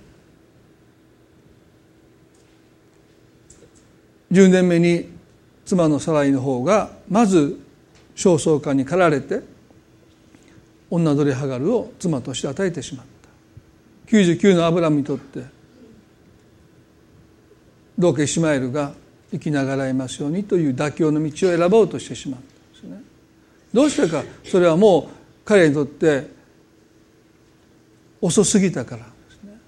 [4.30, 5.08] 10年目に
[5.64, 7.58] 妻のサライの方がまず
[8.16, 9.40] 焦燥感に駆られて
[10.90, 13.18] 女奴隷ハガルを妻として与えてしまった。
[14.10, 15.44] 99のアブラムにとって
[17.98, 18.92] どうかイシマエルが
[19.30, 23.02] 生きながらえますようにという妥協の道を選ぼうとしてしまったんですね。
[23.72, 25.04] どうしてかそれはもう
[25.44, 26.28] 彼にとって
[28.20, 29.58] 遅すぎたからですね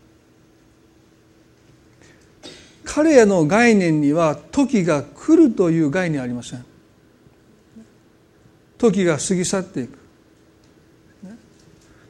[2.93, 6.65] 彼らの概念には時が来るという概念はありません。
[8.79, 9.97] 時が過ぎ去っていく。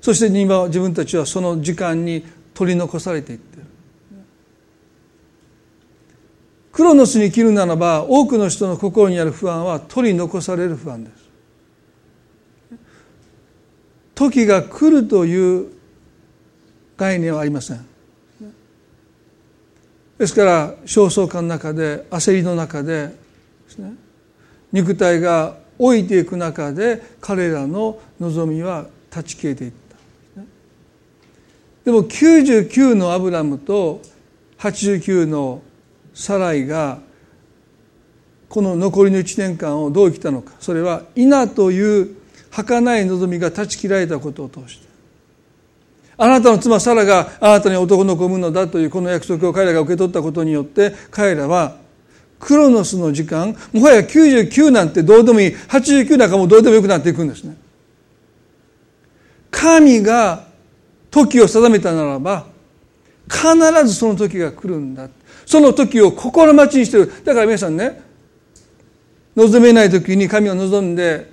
[0.01, 2.25] そして今自分たちはその時間に
[2.55, 3.65] 取り残されていってる。
[6.73, 11.15] クロノスに生きるならば多くの人の心にある不安は取り残される不安です。
[14.15, 15.73] 時が来るという
[16.97, 17.90] 概念はありません。
[20.21, 23.13] ですから焦燥感の中で焦りの中でで
[23.71, 23.95] すね。
[24.71, 29.73] 肉体が老いていく中で彼らの望みは断ち切れていっ
[30.37, 30.43] た。
[31.87, 34.03] でも99のアブラムと
[34.59, 35.63] 89の
[36.13, 36.99] サライが
[38.51, 40.53] この残りの1年間をどう生きたのか。
[40.61, 42.15] それは稲という
[42.51, 44.90] 儚い望みが断ち切られたことを通して。
[46.23, 51.79] あなたの妻サラがあなたに男の子を産むのだというこの約束を彼らが受け取ったことによって彼らは
[52.39, 57.57] クロノスの時間もはや99なんてどうでもいい89なんかもうどうでもよくなっていくんですね。
[59.51, 60.45] 神が
[61.11, 62.45] 時を定めたならば
[63.27, 63.43] 必
[63.87, 65.09] ずその時が来るんだ。
[65.47, 67.11] その時を心待ちにしてる。
[67.25, 67.99] だから皆さんね
[69.35, 71.33] 望めない時に神を望んで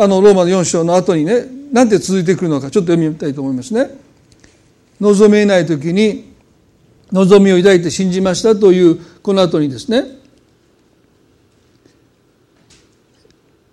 [0.00, 3.90] あのローマの4章の後にねなんて続いてくるのかちょっと読みたいと思いますね。
[5.00, 6.32] 望めない時に
[7.12, 10.04] 望みを抱いて信じましたというこの後にですね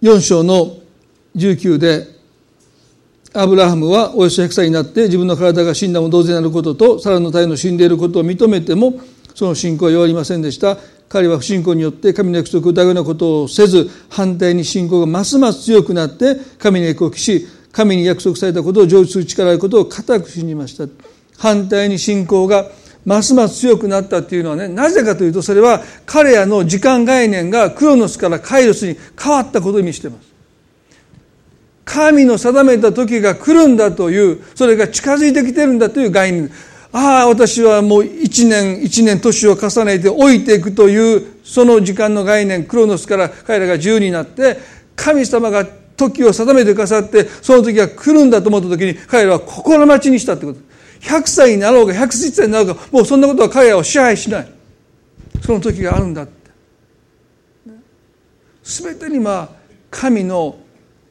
[0.02, 0.78] 4章の
[1.36, 2.08] 19で
[3.34, 8.94] アブラハムはおよそ100歳になって自分の体が死んだも同然なることとサラの体の死んでいることを認めても
[9.34, 10.78] その信仰は弱りませんでした
[11.10, 20.88] 彼は不信仰によって神の約束を疑うようなことをせず反対に信仰がますます強くなって神に約束し神に約束されたことを成就する力あることを固く信じました。
[21.38, 22.72] 反対に信仰が
[23.06, 30.34] ますます強くなったっていうのはねなぜかというとそれは彼らの時間概念がクロノスからカイロスに変わったことを意味しています。
[31.84, 36.52] 神の定めた時が来るんだというそれが近づいてきてるんだという概念。
[36.98, 44.58] ああ私はもう一年一年年を重ねて老いていくというその時間の概念クロノスから彼らが自由になって
[44.96, 50.60] 神様が時を定めてくださってその時が来るんだと思った時に彼らは心待ちにしたってこと。
[51.02, 54.48] 100歳になろうが110歳になろうがもうそんなことは彼らを支配しない。
[55.46, 56.34] その時があるんだって。
[58.64, 59.50] 全てにまあ
[59.92, 60.56] 神の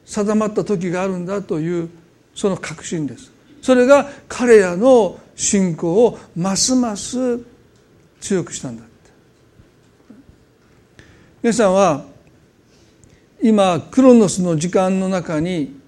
[0.03, 1.91] 定まった時があるんだという
[2.33, 3.31] その確信です。
[3.61, 7.39] それが彼らの信仰をますます
[8.19, 8.83] 強くしたんだ
[11.43, 12.05] 皆さんは
[13.41, 15.79] 今クロノスの時間の中に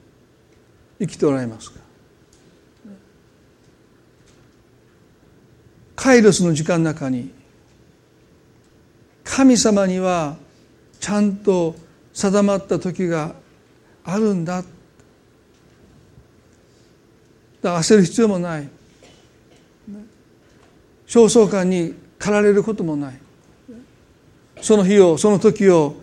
[1.00, 1.80] 生きておられますか？
[5.95, 7.32] カイロスの時間の中に
[9.24, 10.38] 神様には
[11.00, 11.76] ちゃんと
[12.14, 13.34] 定まった時が
[14.04, 14.70] あるんだだか
[17.62, 18.70] ら焦る必要もない。
[21.08, 23.20] 焦燥感に駆られることもない。
[24.62, 25.95] その日をその時を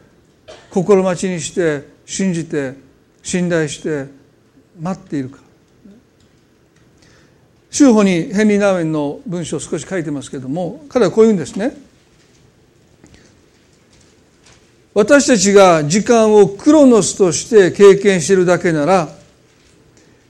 [0.71, 2.75] 心待ちにして信じて
[3.23, 4.07] 信頼して
[4.81, 5.39] 待っているか。
[7.71, 11.77] 修法にヘンリー・ナウエンの文章を少し書いてますけども彼はこう言うんですね。
[14.95, 19.09] 私たちが時間をクロノスとして経験しているだけなら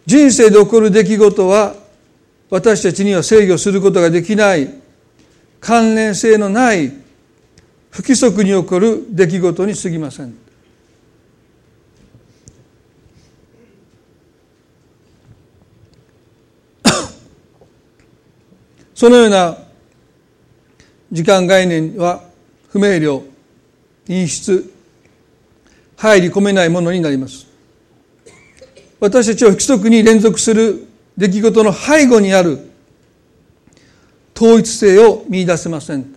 [0.07, 1.75] 人生で起こる出来事は
[2.51, 4.69] 私たちには制御することができない
[5.61, 6.93] 関連性のない
[7.91, 10.35] 不規則に起こる出来事に過ぎません。
[18.95, 19.57] そのような
[21.11, 22.25] 時間概念は
[22.69, 23.23] 不明瞭
[24.07, 24.71] 陰湿
[25.97, 27.47] 入り込めないものになります。
[29.01, 32.71] 私たちは不規則に連続する出来事の背後にある
[34.37, 36.15] 統一性を見出せません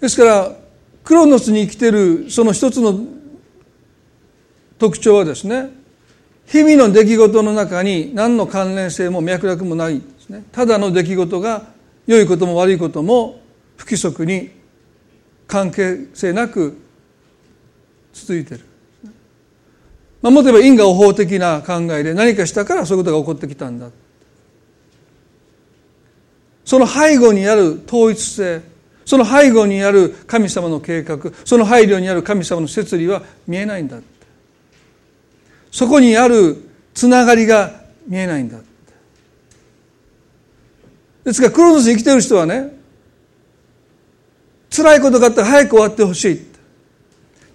[0.00, 0.56] ですから
[1.04, 2.98] クロノスに生きてるその一つの
[4.78, 5.70] 特徴はですね
[6.46, 11.66] 日々の出来事の中に何の関連性も脈絡もないですねただの出来事が
[12.06, 13.40] 良いことも悪いことも
[13.76, 14.50] 不規則に
[15.46, 16.76] 関係性なく
[18.12, 18.69] 続いてる。
[20.22, 23.90] まあ、もっと言えば因果応報的な考えで何かしたからそういうことが起こってきたんだ。
[26.64, 28.62] その背後にある統一性
[29.04, 33.98] その背後にある神様の計画その配慮にある神様の摂理は見えないんだ
[35.72, 36.56] そこにある
[36.94, 37.72] つながりが
[38.06, 38.58] 見えないんだ
[41.24, 42.78] ですからクロノスに生きてる人はね
[44.70, 46.46] 辛いことがあったら早く終わってほしい。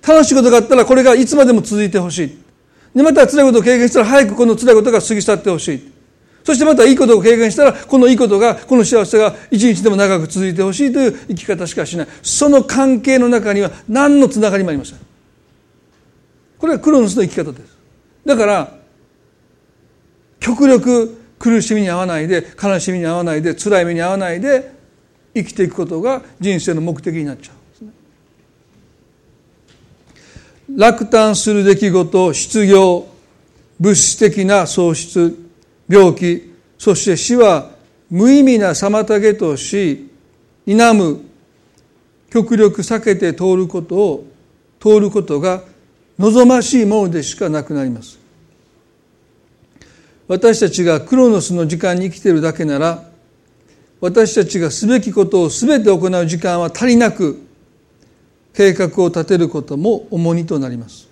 [0.06, 2.45] 楽しいことがあったらこれがいつまでも続いてほしい。
[2.96, 5.92] でまた辛いことを経験したら早くこの辛いことが過ぎ去ってほしい。
[6.44, 12.08] そしてまたいいことを経験したらこのいいことがこの幸せが一日でも長く続いてほしいという生き方しかしない。
[12.22, 15.00] その関係の中には何のつながりもありません。
[16.58, 17.78] これがクロノスの生き方です。
[18.26, 18.78] だから
[20.40, 24.72] 極力苦しみに合わないで悲しみに合わないで辛い目に合わないで
[25.34, 27.92] 生きていくことが人生の目的になっちゃうんですね
[30.70, 33.08] 落胆する出来事失業
[33.80, 35.38] 物質的な喪失
[35.88, 37.72] 病気そして死は
[38.10, 40.10] 無意味な妨げとし
[40.66, 41.22] 否む
[42.30, 44.28] 極力避けて通ることを
[44.80, 45.64] 通ることが
[46.18, 48.20] 望ましいものでしかなくなります。
[50.28, 53.04] 私たちがクロノスの時間に生きているだけなら
[54.02, 57.45] 私たちがすべきことを全て行う時間は足りなく
[58.56, 61.10] 計画を立てることも重荷となります。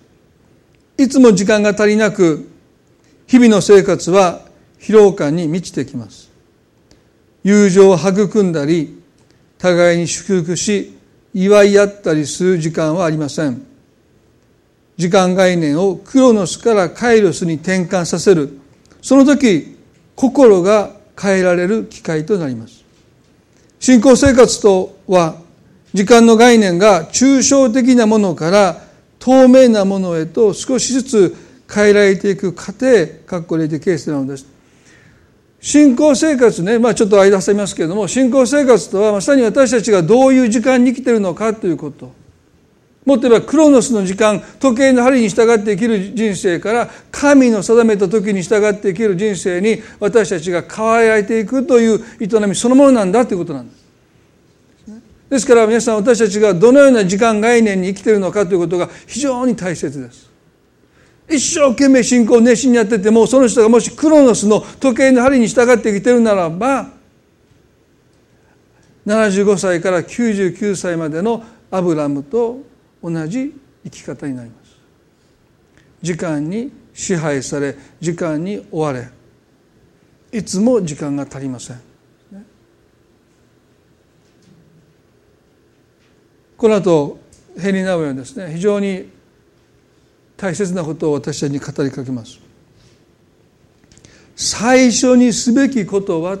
[0.96, 2.48] いつも時間が足りなく
[3.26, 4.40] 日々の生活は
[4.78, 6.30] 疲労感に満ちてきます。
[7.42, 9.02] 友情を育んだり
[9.58, 10.96] 互いに祝福し
[11.34, 13.66] 祝い合ったりする時間はありません。
[14.96, 18.58] 時間概念をクロノスからカイロスに転換させる
[19.02, 19.76] その時
[20.14, 22.84] 心が変えられる機会となります。
[23.80, 25.43] 信仰生活とは
[25.94, 28.82] 時間の概念が抽象的なものから
[29.20, 31.36] 透明なものへと少しずつ
[31.72, 34.46] 変えられていく過程かっこれてケースなのです
[35.60, 42.12] 信仰生活ね、まあ、ちょっと間挟みますけれども信仰生活とはまさに私たちがどういう時間に生きてるのかということ
[43.06, 53.83] もっと言えばクロノスの時間時計の針に従って生きる人生から神の定めた時に従って生きる人生に私たちが変わられていくという営みそのものなんだということなんです。
[55.34, 60.30] ですから皆さん私たちがどのような時間概念に生きてるのかということが非常に大切です。
[61.28, 66.90] 一生懸命信仰を熱心にやっててもその人がもしクロノスの時計の針に従って生きてるならば
[69.06, 72.60] 75歳から99歳までのアブラムと
[73.02, 73.54] 同じ
[73.84, 74.76] 生き方になります
[76.02, 79.08] 時間に支配され時間に追われ
[80.30, 81.93] いつも時間が足りません
[86.64, 87.18] この後
[87.60, 88.54] ヘリナウェはですね。
[88.54, 89.10] 非常に
[90.34, 92.40] 大切なことを私たちに語りかけます。
[94.34, 96.38] 最初にすべきことは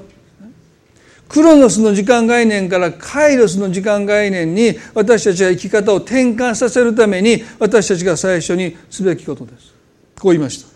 [1.28, 9.74] クロノスの時間概念からカイロスの時間概念に私たちが生き方を転換させるために私たちが最初にすべきことです。
[10.18, 10.70] こう言いました。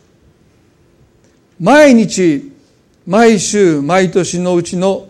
[1.59, 2.53] 毎日
[3.07, 5.09] 毎週毎年のうちの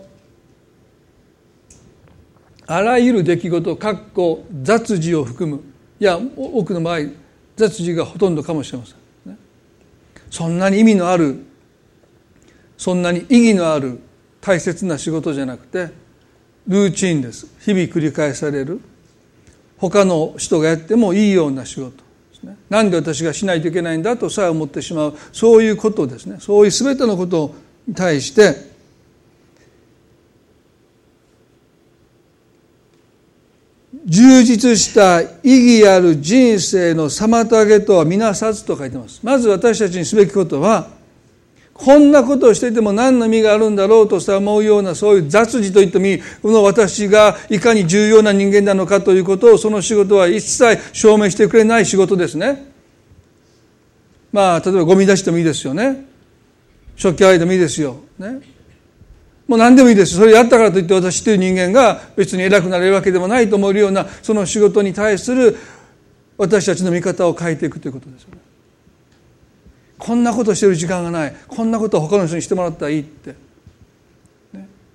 [2.69, 5.63] あらゆる出来事かっこ雑事を含む。
[5.99, 6.99] いや多くの場合
[7.57, 9.37] 雑事がほとんどかもしれません、ね、
[10.31, 11.45] そんなに意味のある
[12.77, 13.99] そんなに意義のある
[14.41, 15.89] 大切な仕事じゃなくて
[16.69, 17.47] ルーチンです。
[17.61, 18.81] 日々繰り返される。
[19.79, 21.91] 他の人がやってもいいような仕事。
[21.91, 22.03] で
[22.41, 22.57] すね。
[22.69, 25.15] なんで私がしないといけないんだとさえ思ってしまう。
[25.33, 26.37] そういうことですね。
[26.41, 27.55] そういう全てのこと
[27.87, 28.55] に対して
[34.09, 39.21] 充実した意義ある人生の妨げとはみなさずと書いてます。
[39.23, 40.89] まず私たちにすべきことは
[41.75, 46.23] こんなことをしていても何の意味があるんだろうとさ思うようなそういう雑事といってもいい。
[46.43, 52.73] この私がいかに重要な人間なのかということをその仕事は一切証明してくれない仕事ですね。
[54.33, 56.07] まあ例えばゴミ出してもいいですよね。
[56.97, 57.99] 食器洗いでもいいですよ。
[58.19, 58.41] ね。
[59.49, 65.57] もう何でもいいですそれやったからといって私という人間が別に偉くなれるわけでもないと思えるようなその仕事に対する
[66.37, 68.39] 私たちの見方を変えていくということですよね。
[69.99, 73.35] こんなことしてる時間がないこんなことは他の人にしてもらったらいいって、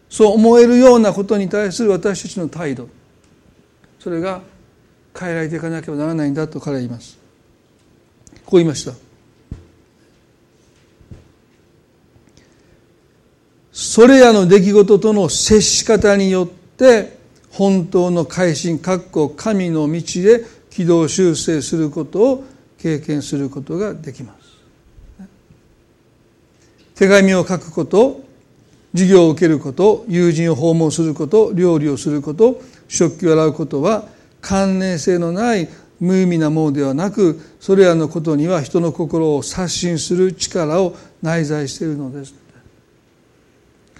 [0.08, 2.88] そう思えるようなことに対する私たちの態度
[3.99, 4.41] それが
[5.18, 7.18] 変えられていかなければならないんだと彼は言います。
[8.45, 8.93] こう言いました。
[13.74, 17.18] それらの出来事との接し方によって
[17.50, 22.44] 本当の改心かっこ神の道で軌道修正することを
[22.78, 25.28] 経験することができます。
[26.94, 28.22] 手紙を書くこと
[28.94, 34.06] 授業を受けること友人を訪問すること料理をすること食器を洗うことは
[34.40, 35.68] 関連性のない
[36.00, 42.36] 無意味なものではなくそれらのことには人の心を刷新する力を内在しているのです。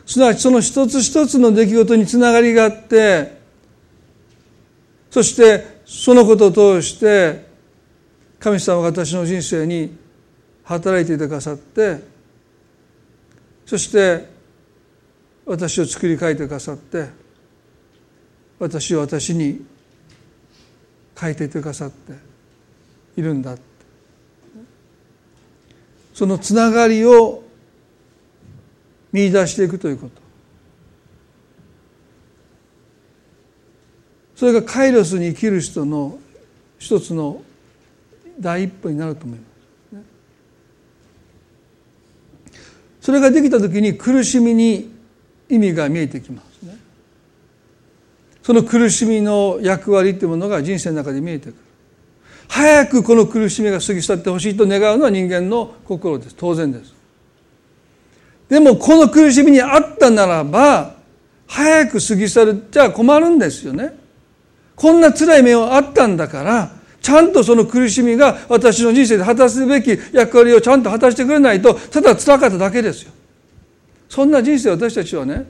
[0.06, 3.38] すなわちその一つ一つの出来事につながりがあって
[5.10, 7.46] そしてそのことを通して
[8.40, 9.96] 神様が私の人生に
[10.64, 12.02] 働いていてくださって
[13.66, 14.28] そして
[15.46, 17.08] 私を作り変えてくださって
[18.60, 19.66] 私を私に
[21.20, 22.14] 変えていてくださって
[23.18, 23.56] いるんだ
[26.14, 27.44] そのつながりを
[29.14, 30.24] 見出していくということ
[34.36, 36.20] それがカイロスに生きる人の
[36.78, 37.42] 一つの
[38.40, 39.54] 第一歩になると思います。
[43.00, 44.92] それができた時に苦しみに
[45.50, 46.78] 意味が見えてきますね。
[48.42, 51.56] その苦しみの役割っていうものが人生の中で見えてくる。
[52.50, 56.36] 早くこの苦しみが過ぎ去ってほしいと願うのは人間の心です。
[56.36, 57.03] 当然です。
[58.54, 60.94] でもこの苦しみにあったならば
[61.48, 63.96] 早く過ぎ去るじゃ困るんですよね。
[64.76, 73.12] こんな辛い目をあったんだからちゃんとその苦しみが私の人生で果たすべき役割をちゃんと果たしてくれないとただ辛かっただけですよ。
[74.08, 75.48] そんな人生私たちはね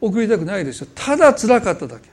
[0.00, 0.88] 送りたくないですよ。
[0.96, 2.08] ただ辛かっただけ。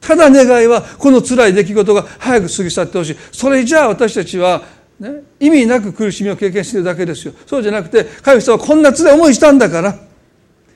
[0.00, 3.16] ただ願いはこの辛い出来事が早く過ぎ去ってほしい。
[3.30, 4.62] それじゃあ私たちは
[4.98, 7.34] ね、意味なく苦しみを経験しているだけですよ。
[7.46, 9.98] そうじゃなくて、神様はこんな辛い思いしたんだから、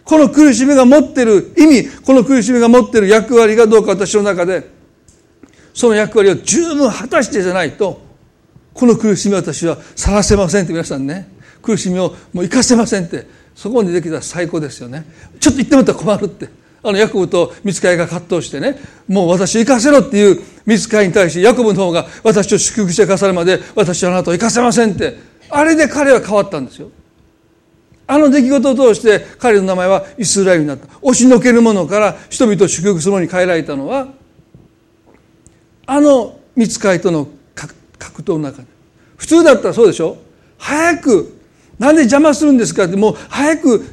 [0.04, 4.68] この苦しみが持ってる意味、この苦しみが持ってる役割がどうか私の中で、
[5.72, 8.02] その役割を十分果たしてじゃないと、
[8.74, 11.28] この苦しみを私はさらせませんって皆さんね、
[11.62, 15.04] 苦しみをもう生かせませんって、そこにできたら最高ですよね。
[15.38, 16.60] ちょっと言ってもらったら困るって。
[16.82, 25.16] あのヤコブと見つかいが葛藤してねもう私行かせろっていう見つかいに対してヤコブの方が私を祝福してかさるまで私はあなたを行かせませんって。
[25.50, 26.90] あれで彼は変わったんですよ。
[28.06, 30.86] あの出来事を通して彼の名前はイスラエルになった。
[31.02, 34.08] 押しのける者から人々を祝福する者に変えられたのは
[35.86, 38.68] あの見つかいとの格闘の中で。
[39.16, 40.16] 普通だったらそうでしょ？
[40.58, 41.38] 早く
[41.78, 43.84] なんで邪魔するんですかってもう早く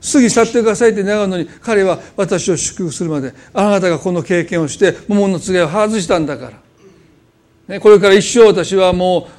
[0.00, 9.38] 過ぎ去ってくださいって願うのに彼は私を祝福するまであなたがこの経験をして桃の告げを外したんだから、ね、これから一生私はもう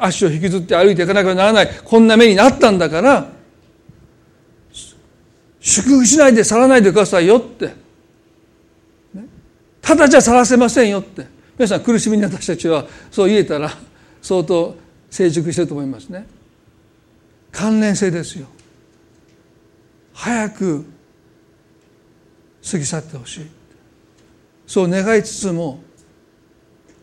[0.00, 1.70] 足を引きずって歩いていかなきゃならない。
[1.84, 3.28] こんな目になったんだから。
[5.60, 7.66] 祝福しないで去らないでくださいよって、
[9.12, 9.26] ね、
[9.82, 11.26] ただじゃ去らせませんよって。
[11.58, 13.70] 皆さん苦しみに私たちはそう言えたら
[14.22, 14.74] 相当
[15.10, 16.26] 成熟してると思いますね。
[17.52, 18.46] 関連性ですよ。
[20.12, 20.84] 早く
[22.70, 23.46] 過ぎ去ってほしい
[24.66, 25.82] そう願いつつも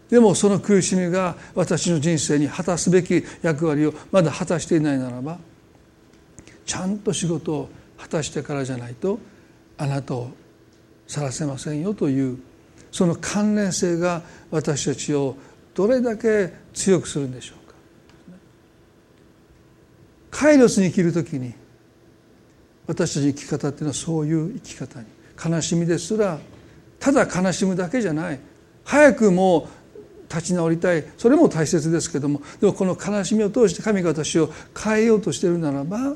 [0.10, 5.38] でもその苦しみが私の人生に果たすべき役割をまだ果たしていないならば
[6.66, 9.20] ちゃんと仕事を果たしてからじゃないと
[9.78, 10.32] あなたを
[11.08, 12.38] 去らせませんよという
[12.92, 15.36] その関連性が私たちを
[15.74, 17.76] どれだけ強くするんでしょうか。
[20.32, 21.54] カイロスに生きる時に
[22.88, 25.06] 私たちの生き方っていうのはそういう生き方に
[25.44, 26.40] 悲しみですら
[27.00, 28.40] ただ悲しむだけじゃない。
[28.84, 31.04] 早くもう立ち直りたい。
[31.18, 36.16] それも大切ですけどもでもこの悲しみを通して神が私を変えようとしているならば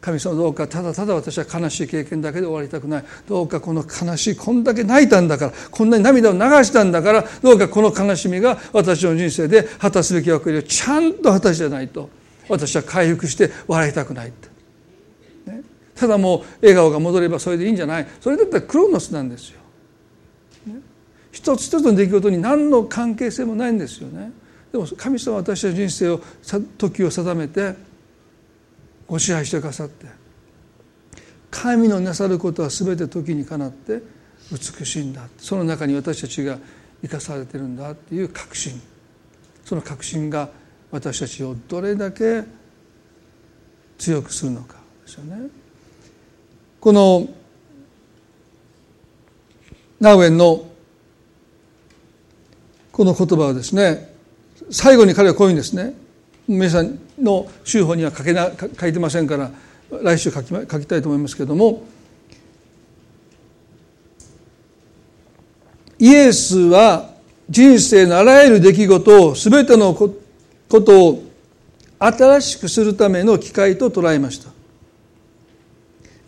[0.00, 3.04] 神様どうかただただ私は悲しい経験だけで終わりたくない。
[3.26, 12.10] どうかこの悲しいこんだけ泣いたんだからこんなに涙を流したんだからどうかこの悲しみが私の人生で果たすべき役割をちゃんと果たしてないと
[12.48, 14.49] 私は回復して笑いたくないって
[16.00, 19.60] ただもう笑顔が戻ればそれでいいんじゃないそれだったらクロノスなんですよ。
[20.64, 20.76] ね、
[21.30, 24.32] 一つ一つの出来事に何の関係性もないんですよね。
[24.72, 26.20] でも神様は私の人生を
[26.78, 27.74] 時を定めて
[29.06, 30.06] ご支配してくださって
[31.50, 34.00] 神のなさることは全て時にかなって
[34.50, 36.58] 美しいんだその中に私たちが
[37.02, 38.80] 生かされてるんだっていう確信
[39.66, 40.48] その確信が
[40.90, 42.44] 私たちをどれだけ
[43.98, 45.59] 強くするのかですよね。
[46.80, 47.28] この
[50.00, 50.64] ナウエンの
[52.90, 54.14] この言葉はですね
[54.70, 55.94] 最後に彼はこういうんですね。
[56.46, 59.50] 皆さんの修法には書けな書いてませんから
[60.02, 61.82] 来週書き書きたいと思いますけれども。
[65.98, 67.10] イエスは
[67.48, 70.08] 人生のあらゆる出来事を全てのこ
[70.80, 71.22] とを
[71.98, 74.50] 新しくするための機会と捉えました。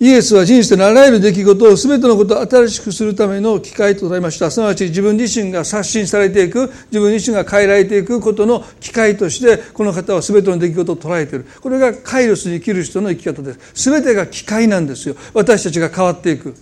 [0.03, 4.51] イエスは人生のあらゆる出来事を全てのことを新しくするための機会となりました。
[4.51, 11.47] すなわち自分自身が刷新されていく自分自身が変えられていくことの機会としてこの方は全ての出来事を捉えている。
[11.61, 13.91] これがカイロスに生きる人の生き方です。
[13.91, 15.15] 全てが機会なんですよ。
[15.35, 16.57] 私たちが変わっていく。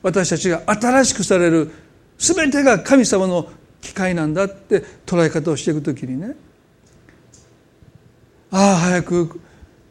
[0.00, 1.70] 私たちが新しくされる。
[2.16, 3.50] 全てが神様の
[3.82, 6.34] 機会なんだって捉え方をしていくときにね。
[8.50, 9.40] ああ早く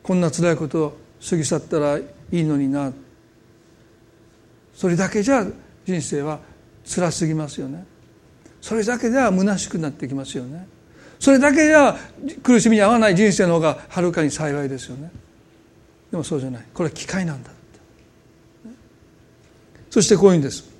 [0.01, 2.91] こんな辛いことを過ぎ去ったらいいのにな。
[4.75, 5.45] それだけじゃ
[5.85, 6.39] 人生は
[6.85, 7.85] 辛すぎますよね。
[8.61, 10.67] それだけでは虚しくなってきますよね。
[11.19, 11.95] それだけじゃ
[12.41, 15.11] 苦しみに合わない人生の方がはるかに幸いですよね。
[16.11, 16.65] でもそうじゃない。
[16.73, 17.51] これは機械なんだ
[19.89, 20.72] そしてこういうんです。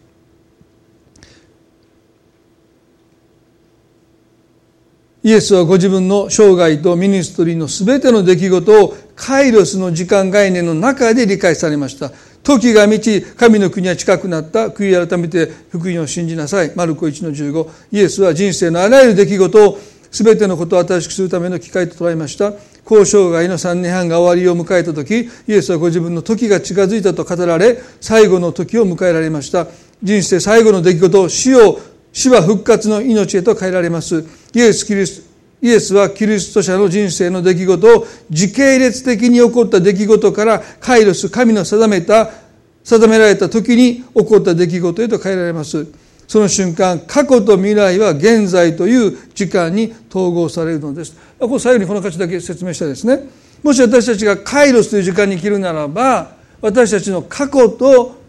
[5.24, 12.12] イエスはご自分の生涯とミニストリーの全ての出来事をカイロスの時間概念の中で理解されました。
[12.44, 14.68] 時が満ち、神の国は近くなった。
[14.68, 16.74] 悔い改めて福音を信じなさい。
[16.76, 17.70] マルコ1の15。
[17.94, 19.80] イエスは人生のあらゆる出来事を
[20.12, 22.52] 全てのことを新しくするための機会と捉えました。
[22.84, 29.68] 交渉外の3年半が終わりを迎えた時、イエスはご自分の時が近づいたと語られ、最後の時を迎えられました。
[30.04, 31.80] 人生最後の出来事を死を、
[32.14, 34.24] 死は復活の命へと変えられます。
[34.54, 35.34] イエス・キリスト、
[35.64, 42.30] イエスはキリスト者の人生の出来事を時系列的に起こった出来事からカイロス、神の定めた、
[42.84, 45.88] 定められた時に起こった出来事へと変えられます。
[46.28, 51.16] その瞬間、過去と未来は現在という時間に統合されるのです。
[51.40, 53.28] ここ最後にこの箇所だけ説明したですね。
[53.64, 58.22] もし私たちがカイロスという時間に生きるならば、私たちの過去と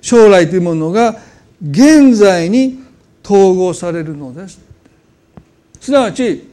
[0.00, 1.16] 将来というものが
[1.62, 2.78] 現在に
[3.24, 4.60] 統合されるのです。
[5.80, 6.50] すなわち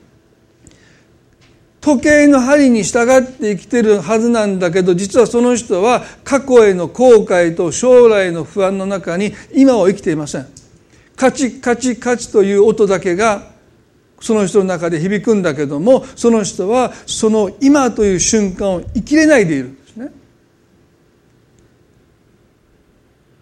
[1.87, 10.47] 時計の針に従って生きてるはずなんだけど実はその人は過去への後悔と将来の不安の中に今を生きていません
[11.15, 13.51] カチカチカチという音だけが
[14.19, 20.11] その人の中で響くんだけどもその人はその今という瞬間を生きれないでいるんですね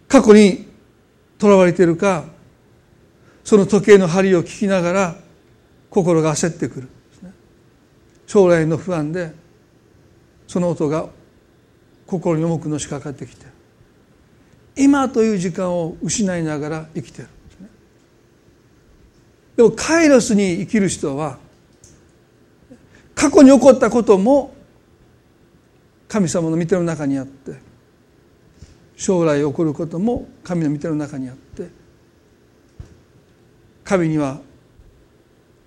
[0.08, 0.65] 過去に
[1.38, 2.26] とらわれているか
[3.44, 5.16] その時計の針を聞きながら
[5.90, 6.90] 心が焦ってくる。
[8.28, 9.34] 将来の不安で
[10.48, 11.08] その音が
[12.08, 13.46] 心に重くのしかかってきて
[14.76, 17.30] 今という時間を失いながら生きてる。
[19.56, 21.38] でもカイロスに生きる人は
[23.14, 24.54] 過去に起こったことも
[26.10, 27.54] 神様の御手の中にあって
[28.96, 31.68] 将来起こることも神の御手の中にあって
[33.84, 34.40] 神には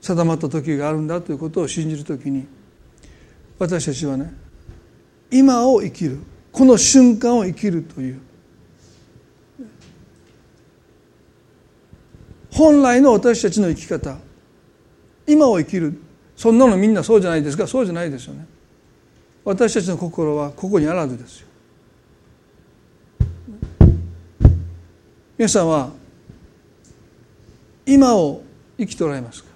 [0.00, 2.46] 定まった時があるんだということを信じる時に
[3.58, 4.32] 私たちはね
[5.30, 6.18] 今を生きる
[6.52, 8.20] この瞬間を生きるという
[12.50, 14.18] 本来の私たちの生き方
[15.26, 16.00] 今を生きる
[16.36, 18.46] そんなのみんなそうじゃないですかそうじゃないですよね。
[19.44, 21.47] 私たちの心はここにあらずですよ。
[25.38, 25.90] 皆さんは
[27.86, 28.42] 今を
[28.76, 29.48] 生きておられますか？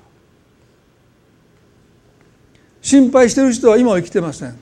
[2.80, 4.56] 心配している人は今は生きてません。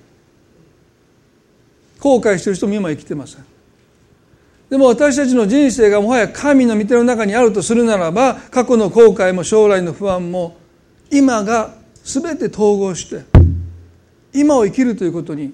[2.01, 3.45] 後悔している人も今生きてません。
[4.71, 10.57] でも私たちの人生がもはや神の御手の中にあるとするならば過去の後悔も将来の不安も
[11.11, 13.25] 今が全て統合して
[14.33, 15.53] 今を生きるということに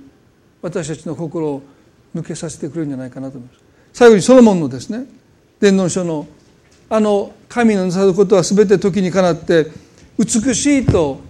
[0.63, 1.63] 私たちの心を
[2.15, 3.61] 向けさせてくれるんじゃないかなと思います。
[3.93, 5.07] 最後にソロモンのですね
[5.61, 6.27] 伝道書の
[6.89, 9.67] あの神のなさることは全て時にかなって
[10.19, 11.21] 美しいと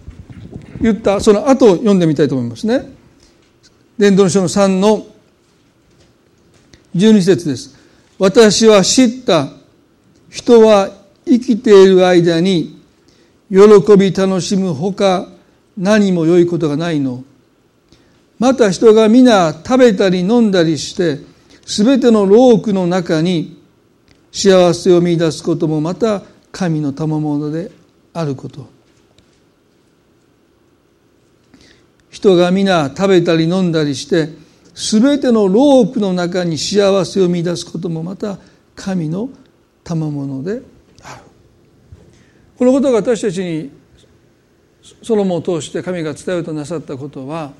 [0.81, 2.95] 言ったその後を読んでみたいと思いますね。
[3.99, 5.07] 伝道書の3の
[6.95, 7.77] 12節です。
[8.19, 9.49] 私は知った
[10.31, 10.91] 人は
[11.25, 12.81] 生きている間に
[13.51, 13.59] 喜
[13.99, 15.29] び楽しむほか
[15.77, 17.25] 何も良いことがないの。
[18.39, 21.21] また人が皆食べたり飲んだりして
[21.65, 23.56] 全ての労苦の中に
[24.37, 26.21] 幸せを見出すこともまた
[26.53, 27.71] 神の賜物で
[28.13, 28.67] あること。
[32.11, 34.29] 人が皆食べたり飲んだりして
[34.75, 38.39] 全ての労苦の中に幸せを見出すこともまた
[38.75, 39.31] 神の
[39.83, 40.63] 賜物で
[41.03, 41.23] ある
[42.59, 43.71] このことが私たちに
[45.03, 47.53] ソロモンを通して神が伝えようとなさったことは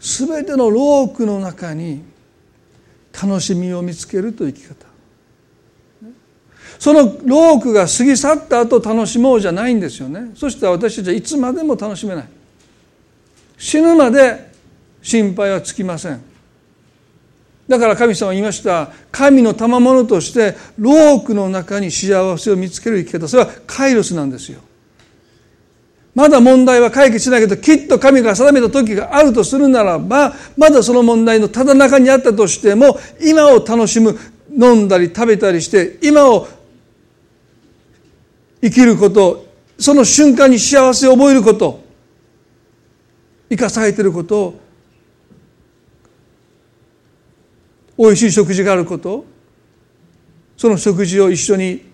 [0.00, 2.02] 全ての労苦の中に
[3.22, 4.86] 楽しみを見つけるという生き方。
[6.78, 10.32] そのロークが過ぎ去った後楽しもうじゃないんですよね。
[10.34, 12.28] そしたら私たちはいつまでも楽しめない。
[13.56, 14.50] 死ぬまで
[15.00, 16.20] 心配はつきません。
[17.68, 18.90] だから神様は言いました。
[19.10, 23.26] 神の賜物としてロークの中に幸せを見つける生き方。
[23.26, 24.60] それはカイロスなんですよ。
[26.16, 34.18] まだ問題は解決しないけどきっと神が定めた時があるとするならばまだその問題のただ中にあったとしても今を楽しむ
[34.50, 36.48] 飲んだり食べたりして今を
[38.62, 39.44] 生きること
[39.78, 41.84] その瞬間に幸せを覚えること
[43.50, 44.60] 生かされていることを
[47.98, 49.26] おいしい食事があること
[50.56, 51.84] その食事を一緒に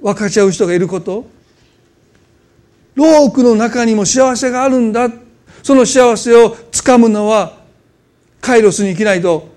[0.00, 1.26] 分かち合う人がいること
[2.94, 5.10] ロークの中にも幸せがあるんだ。
[5.62, 7.58] その幸せをつかむのは
[8.40, 9.48] カイロスに生きないと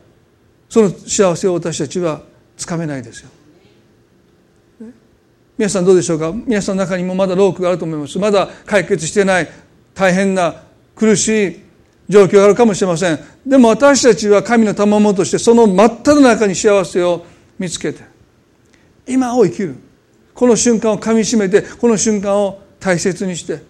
[0.69, 2.21] その幸せを私たちは
[2.55, 3.29] つかめないですよ。
[5.57, 6.31] 皆さんどうでしょうか？
[6.31, 9.49] 皆さんの中にもまだロークがあると思いますまだ解決してない
[9.95, 10.63] 大変な
[10.95, 11.59] 苦しい
[12.07, 13.19] 状況があるかもしれません。
[13.45, 17.25] でも私たちは神の賜物としてその真っ只中に幸せを
[17.59, 18.03] 見つけて
[19.05, 19.75] 今を生きる。
[20.33, 23.61] この瞬間をかみしめてこの瞬間を大切にして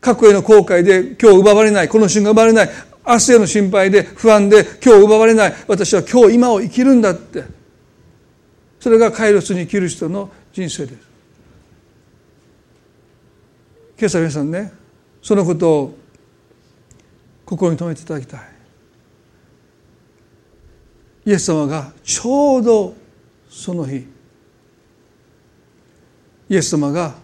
[0.00, 2.70] 過去への後悔で今日奪われないこの瞬間奪われない
[3.06, 7.44] 明日への心配で不安で今日奪われない私は今日今を生きるんだって
[8.80, 10.98] それがカイロスに生きる人の人生です。
[13.98, 14.72] 今朝皆さんね
[15.22, 15.98] そのことを
[17.46, 18.40] 心に留めていただきたい。
[21.26, 22.94] イエス様がちょうど
[23.48, 24.06] その日
[26.50, 27.14] イエス様が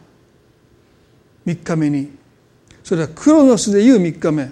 [1.46, 2.10] 3日目に。
[2.82, 4.50] それはクロノスでいう3日目。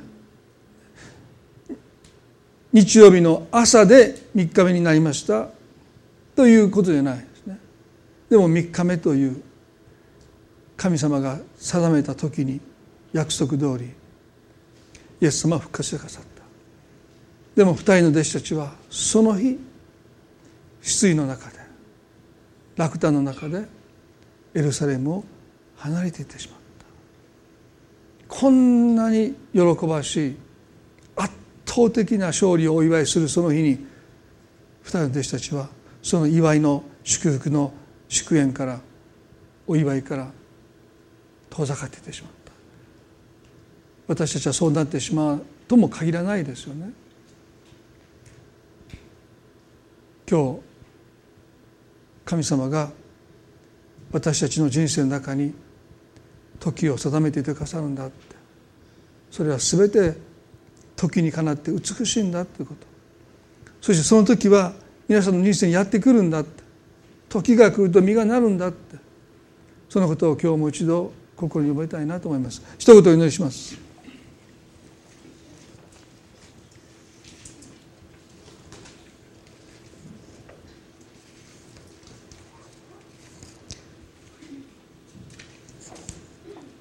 [2.72, 5.49] 日曜日の朝で3日目になりました。
[6.36, 7.59] ということじゃないですね。
[8.30, 9.43] でも3日目という
[10.76, 12.61] 神様が定めた時に
[13.12, 13.91] 約束通り
[15.20, 16.28] イエス様は復活してくださった。
[17.57, 19.59] でも2人の弟子たちはその日
[20.80, 21.59] 失意の中で
[22.76, 23.64] 落胆の中で
[24.55, 25.24] エルサレムを
[25.76, 26.58] 離れていってしまった
[28.29, 30.37] こんなに喜ばしい
[31.16, 31.33] 圧
[31.66, 33.79] 倒的な勝利をお祝いするその日に
[34.85, 35.68] 2人の弟子たちは
[36.03, 37.72] その祝いの祝福の
[38.09, 38.81] 祝宴から
[39.66, 40.31] お祝いから
[41.51, 42.53] 遠ざかっていってしまった。
[44.07, 46.91] 私たちはそうなってしまうとも限らないですよね。
[50.31, 50.61] 今日
[52.24, 52.91] 神様が
[54.12, 55.55] 私たちの人生の中に
[56.61, 58.37] 時を定めていてくださるんだって。
[59.31, 60.17] それは全て
[60.97, 62.87] 時にかなって美しいんだということ。
[63.81, 64.73] そしてその時は
[65.07, 66.63] 皆さんの人生にやってくるんだって。
[67.29, 68.97] 時が来ると実がなるんだって。
[69.89, 72.63] そのことを今日もう一度心に覚えたいなと思います。
[72.79, 73.88] 一言お祈りします。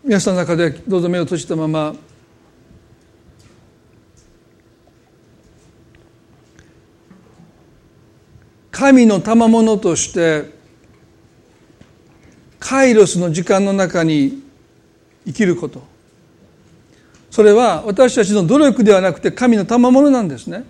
[0.08, 1.94] 皆さんの中でどうぞ目を閉じたまま
[8.72, 10.50] 神の賜物として
[12.58, 14.44] カイロスの時間の中に
[15.26, 15.84] 生きること。
[17.30, 20.64] それは私たちの努力ではなくて神の賜物なんですね。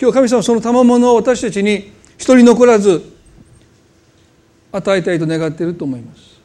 [0.00, 3.12] 今日神様はその賜物を私たちに一人残らず
[4.70, 6.35] 与えたいと願っていると思います。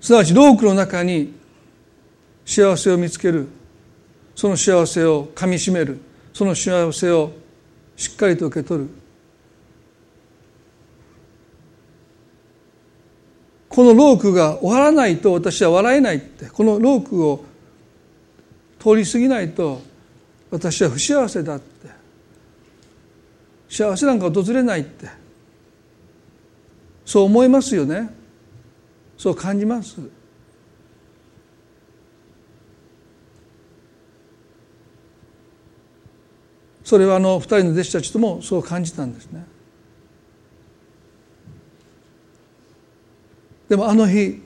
[0.00, 1.34] すなわちロークの中に
[2.44, 3.48] 幸せを見つける。
[4.34, 5.98] その幸せをかみしめる。
[6.32, 7.32] その幸せを
[7.96, 8.90] しっかりと受け取る。
[13.68, 16.46] このロークが終わらないと私は笑えないって。
[16.46, 17.44] このロークを
[18.78, 19.82] 通り過ぎないと
[20.50, 21.88] 私は不幸せだって。
[23.68, 25.08] 幸せなんか訪れないって。
[27.04, 28.17] そう思いますよね。
[29.18, 29.96] そう感じます。
[36.84, 39.44] それはあの二人の弟子たちともそう感じたんですね。
[43.68, 44.40] でもあの日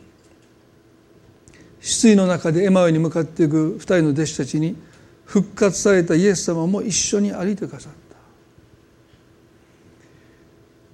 [1.81, 4.77] 失意の中でエマオに向かっていく二人の弟子たちに
[5.25, 8.17] 復活されたイエス様も一緒に歩いてくださった。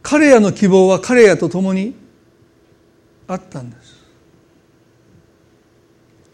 [0.02, 1.94] 彼らの希望は彼らと共に
[3.28, 3.98] あったんです。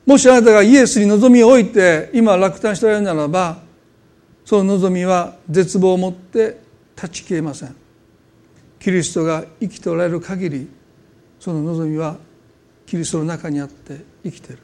[0.07, 3.59] もしあなたがイエスに望みを置いて今落胆しておられるならば
[4.45, 6.61] その望みは絶望をもって
[6.95, 7.75] 断ち消えません。
[8.79, 10.69] キリストが生きておられる限り
[11.41, 12.17] その望みは
[12.87, 14.59] キリストの中にあって生きてる。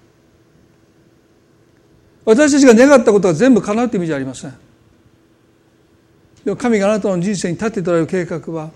[2.24, 4.54] 私たちが願ったことは全部叶うという意味じゃありません。
[6.44, 8.70] でも神があなたの人生に立てておられる計画は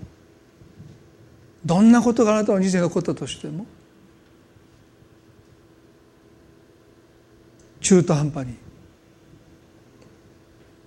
[1.65, 3.65] どんなことがあなたの人生に起こったとしても
[7.81, 8.55] 中途半端に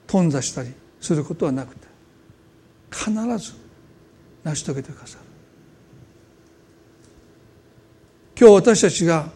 [0.07, 1.87] 頓挫したりすることはなくて
[2.91, 3.55] 必ず
[4.45, 5.25] 成し遂げてくださる。
[8.39, 9.29] 今日私たちが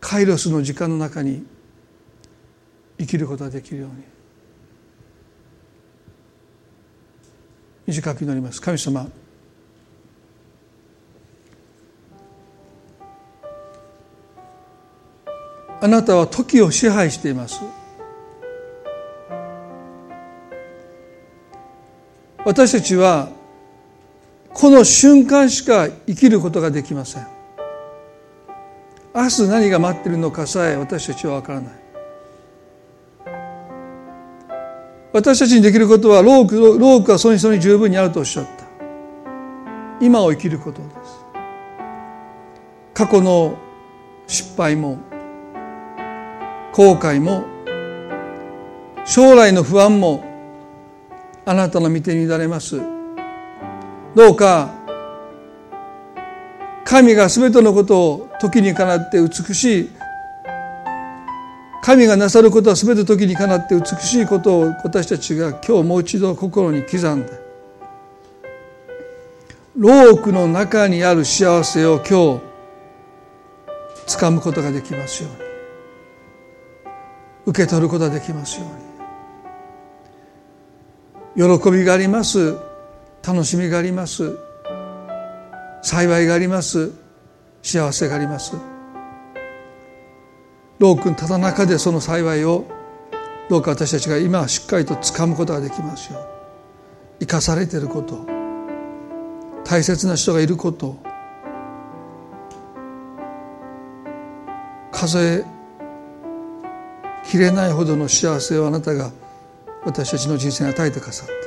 [0.00, 1.44] カイロスの時間の中に
[2.98, 4.11] 生きることができるように
[7.86, 8.60] 短く祈ります。
[8.60, 9.08] 神様。
[15.80, 17.60] あなたは時を支配しています。
[22.44, 23.30] 私たちは
[24.52, 27.26] この瞬間しか生きることができません。
[29.14, 31.81] 明日何が待っているのかさえ私たちは分からない。
[35.12, 38.64] 私たちにできることは労苦労苦はその人に十分にあるとおっしゃった。
[40.00, 41.24] 今を生きることです。
[42.94, 43.58] 過去の
[44.26, 44.98] 失敗も
[46.72, 47.44] 後悔も
[49.04, 50.24] 将来の不安も
[51.44, 52.80] あなたの御手に委ねます。
[54.14, 54.70] どうか
[56.84, 59.90] 神が全てのことを時にかなって美しい
[61.82, 67.42] 神がなさることは全て時にかなって美しいことを私たちが今日もう一度心に刻んで。
[69.76, 72.40] 労苦の中にある幸せを今
[74.06, 75.38] 日掴むことができますように。
[77.46, 78.66] 受け取ることができますよ
[81.36, 81.58] うに。
[81.58, 82.56] 喜びがあります。
[83.26, 84.38] 楽しみがあります。
[85.82, 86.92] 幸いがあります。
[87.60, 88.71] 幸せがあります。
[90.82, 92.64] 労苦ただ中でその幸いを
[93.48, 96.28] どうか私たちが今しっかりと掴むことができますよ
[97.20, 98.26] 生かされていること
[99.64, 100.96] 大切な人がいること
[104.90, 105.44] 数え
[107.30, 109.12] きれないほどの幸せをあなたが
[109.84, 111.42] 私たちの人生に与えてくださっている。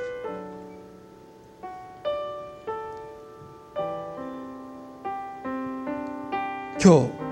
[6.81, 7.24] 今日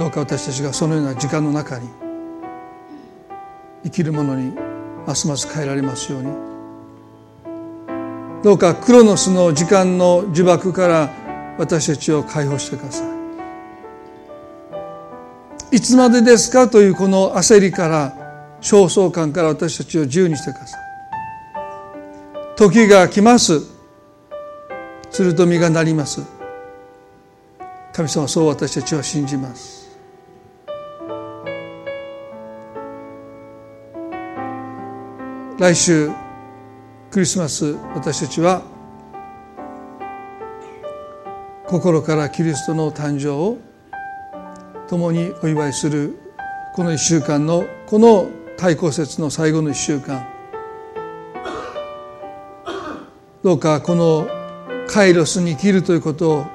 [0.00, 1.86] どうか私たちがそのような時間の中に
[3.84, 4.50] 生きるものに
[5.06, 6.32] ますます変えられますように。
[8.42, 11.10] どうかクロノスの時間の呪縛から
[11.58, 13.04] 私たちを解放してくださ
[15.70, 15.76] い。
[15.76, 20.80] いつまでですかというこの焦りから焦燥感から私たちを自由にしてください。
[22.56, 23.60] 時が来ます。
[25.10, 26.22] すると実がなります。
[27.92, 29.79] 神様そう私たちは信じます。
[35.60, 36.10] 来週
[37.10, 38.62] クリスマス私たちは
[41.66, 43.58] 心からキリストの誕生を
[44.88, 46.18] 共にお祝いする
[46.74, 50.26] この1週間のこの対抗節の最後の1週間。
[53.42, 54.28] どうかこの
[54.88, 56.46] カイロスに生きるということを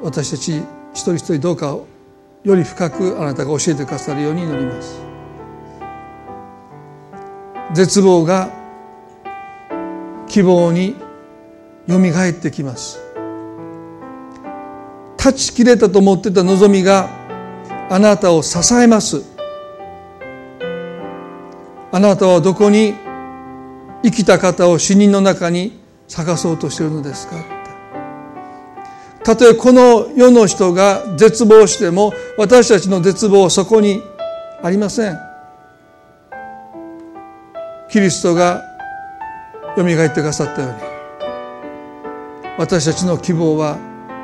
[0.00, 0.58] 私たち
[0.92, 1.76] 一人一人どうか
[2.44, 5.13] より深くあなたが教えてくださるように祈ります。
[7.74, 8.50] 絶望が
[10.28, 10.96] 希望に
[11.86, 13.00] よみがえってきます。
[15.16, 17.08] 断ち切れたと思ってた望みが
[17.90, 19.22] あなたを支えます。
[21.92, 22.94] あなたはどこに
[24.02, 27.36] 生きた方を死人の中に探そうとしているのですか？
[29.24, 34.02] たとえこの世の人が絶望しても私たちの絶望はそこに
[34.62, 35.33] ありません。
[37.94, 38.60] キリストが
[39.76, 40.78] よみがえってくださったように
[42.58, 43.78] 私たちの希望は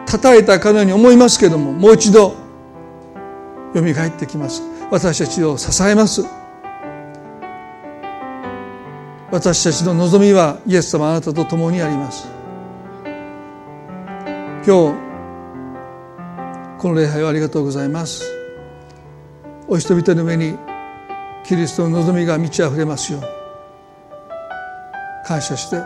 [0.07, 2.35] 叩いたかのように思いますけどももう一度
[3.73, 4.64] よみがえってきます。
[4.91, 6.25] 私たちを支えます。
[9.31, 12.27] 私たちの望みはイエス様あなたと共にあります。
[14.66, 14.99] 今日
[16.77, 18.25] この礼拝をありがとうございます。
[19.68, 20.59] お人々の上に
[21.45, 23.39] キリストの望みが満ち溢れますように。
[25.31, 25.81] 感謝して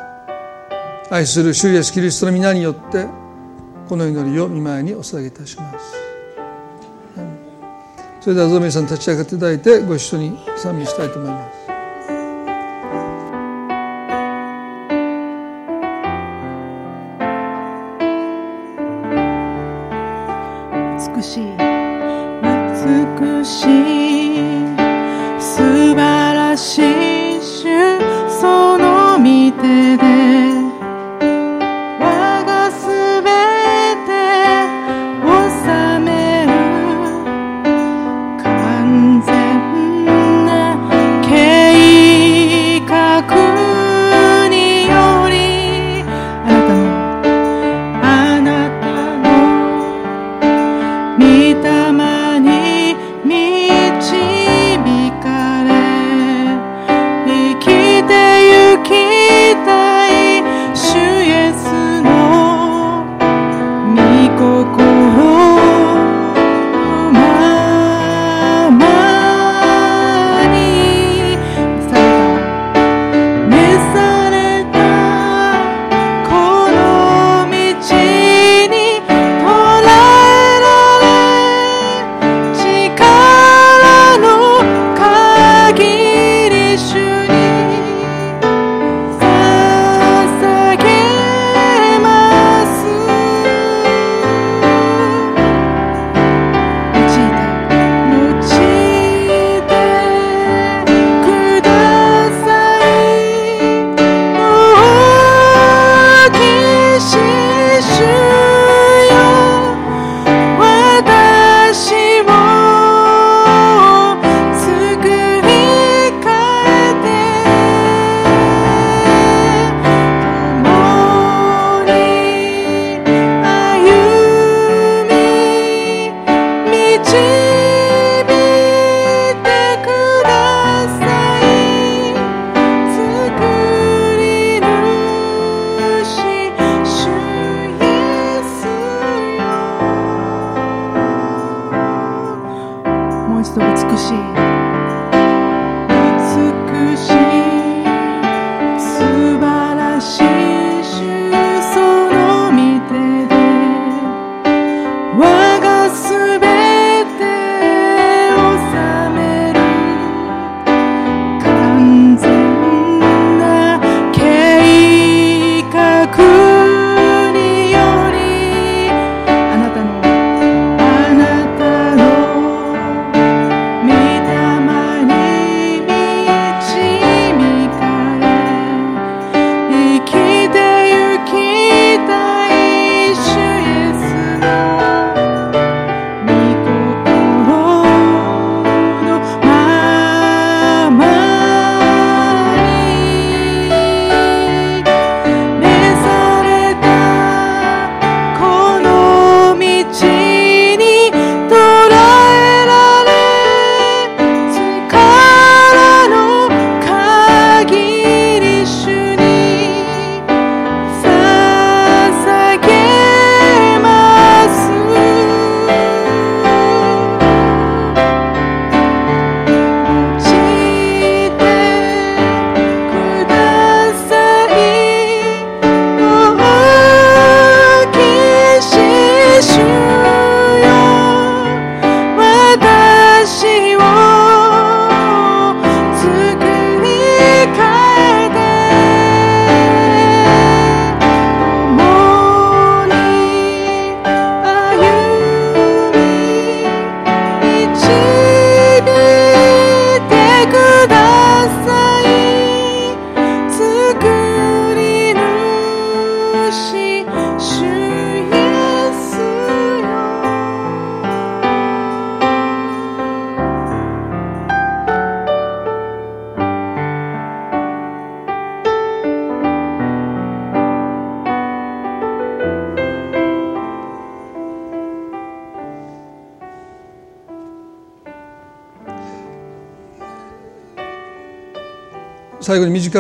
[1.11, 3.07] 愛する主イエスキリストの皆によって
[3.91, 5.95] この祈りを見舞いにお捧げいたします
[8.23, 11.64] それではゾメさん立ち上がっていただいてご一緒に賛美したいと思います。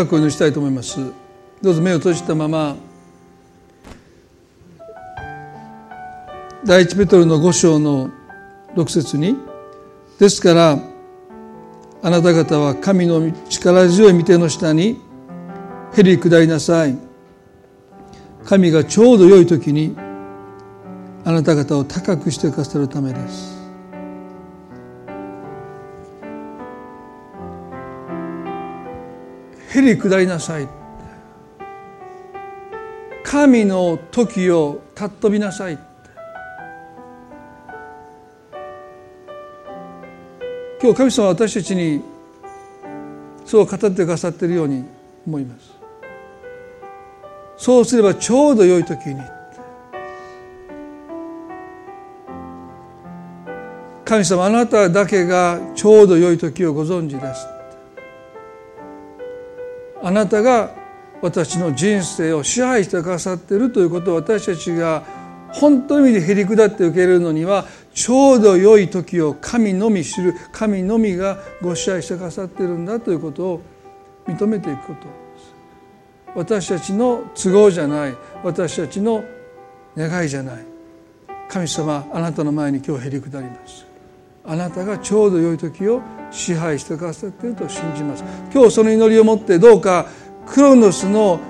[0.03, 0.99] くお祈りしたいと思います。
[1.62, 2.77] どうぞ目を閉じたまま
[6.65, 8.11] 第一ペトルの五章の
[8.75, 9.37] 六節に
[10.19, 10.79] ですから
[12.03, 15.01] あなた方は神の力強い御手の下に
[15.97, 16.99] へり下りなさい。
[18.45, 19.97] 神がちょうど良い時に
[21.25, 23.53] あなた方を高くしてくださるためです。
[29.74, 30.68] へり下りなさい。
[33.24, 35.78] 神の時を尊びなさい。
[40.80, 42.05] 今日神様は私たちに
[43.44, 44.84] そう語ってくださっているように
[45.26, 45.72] 思います。
[47.56, 49.20] そうすればちょうど良い時に。
[54.05, 57.53] 神様あなただけがちょうど良い時をご存知です。
[60.05, 60.70] あなたが
[61.22, 65.02] 私の人生を支配してくださっているということを私たちが
[65.51, 67.64] 本当の意味でへり下って受けるのには
[67.94, 73.62] ちょうど良い時を神のみ知る神のみがご支配してくださっているんだということを
[74.26, 75.09] 認めていくこと
[76.35, 79.24] 私たちの都合じゃない私たちの
[79.97, 80.66] 願いじゃない
[81.48, 83.94] 神様あなたの前に今日へり下ります
[84.47, 88.25] あなたがちょうど良い時を支配してくださっていると信じます。
[88.53, 90.07] 今日その祈りを持ってどうか
[90.47, 91.41] クロノスの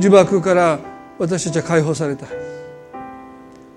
[0.00, 0.80] 呪縛から
[1.18, 2.26] 私たちは解放された。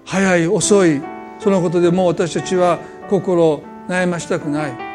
[0.06, 1.02] 早い遅い
[1.40, 2.80] そのことでもう私たちは
[3.10, 4.94] 心を悩ましたくない。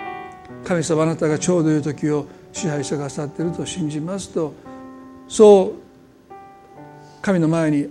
[0.65, 4.52] 神様あなたがちょうど良い時を支配してくださっていると信じますと
[5.28, 5.74] そ
[6.31, 6.32] う
[7.23, 7.89] 神の前に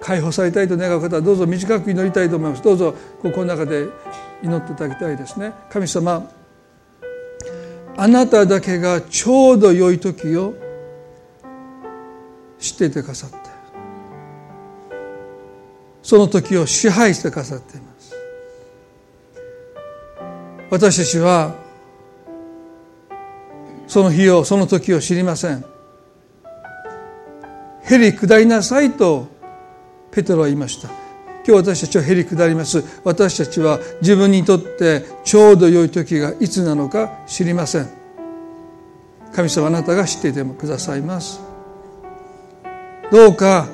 [0.00, 2.62] 解放されたいと願う方はどうぞ短く祈りたいと思います。
[2.62, 3.88] どうぞここの中で
[4.42, 5.52] 祈っていただきたいですね。
[5.70, 6.30] 神様
[7.96, 10.54] あなただけがちょうど良い時を
[12.58, 13.36] 知っていてくださって
[16.02, 18.14] その時を支配してくださっています。
[20.70, 21.54] 私たちは
[23.86, 25.64] その日をその時を知りません。
[27.82, 29.26] へり下りなさいと
[30.10, 30.88] ペテロは言いました。
[31.46, 32.84] 今日私たちはへり下ります。
[33.04, 37.88] 私たちは自分にとってちょうど良い時がいつなのか知りません。
[39.32, 41.40] 神様あなたが知っていてもくださいます。
[43.10, 43.68] どうか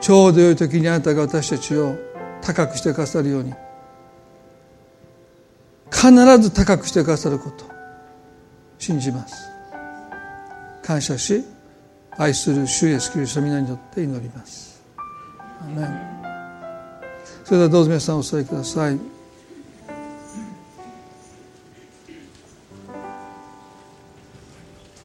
[0.00, 1.96] ちょうど良い時にあなたが私たちを
[2.42, 3.54] 高くしてくださるように。
[5.90, 7.64] 必ず高くしてくださること。
[8.78, 9.34] 信じます。
[10.82, 11.44] 感謝し
[12.18, 14.63] 愛する主イエスキリスト皆によって祈ります。
[17.44, 17.90] それではどうぞ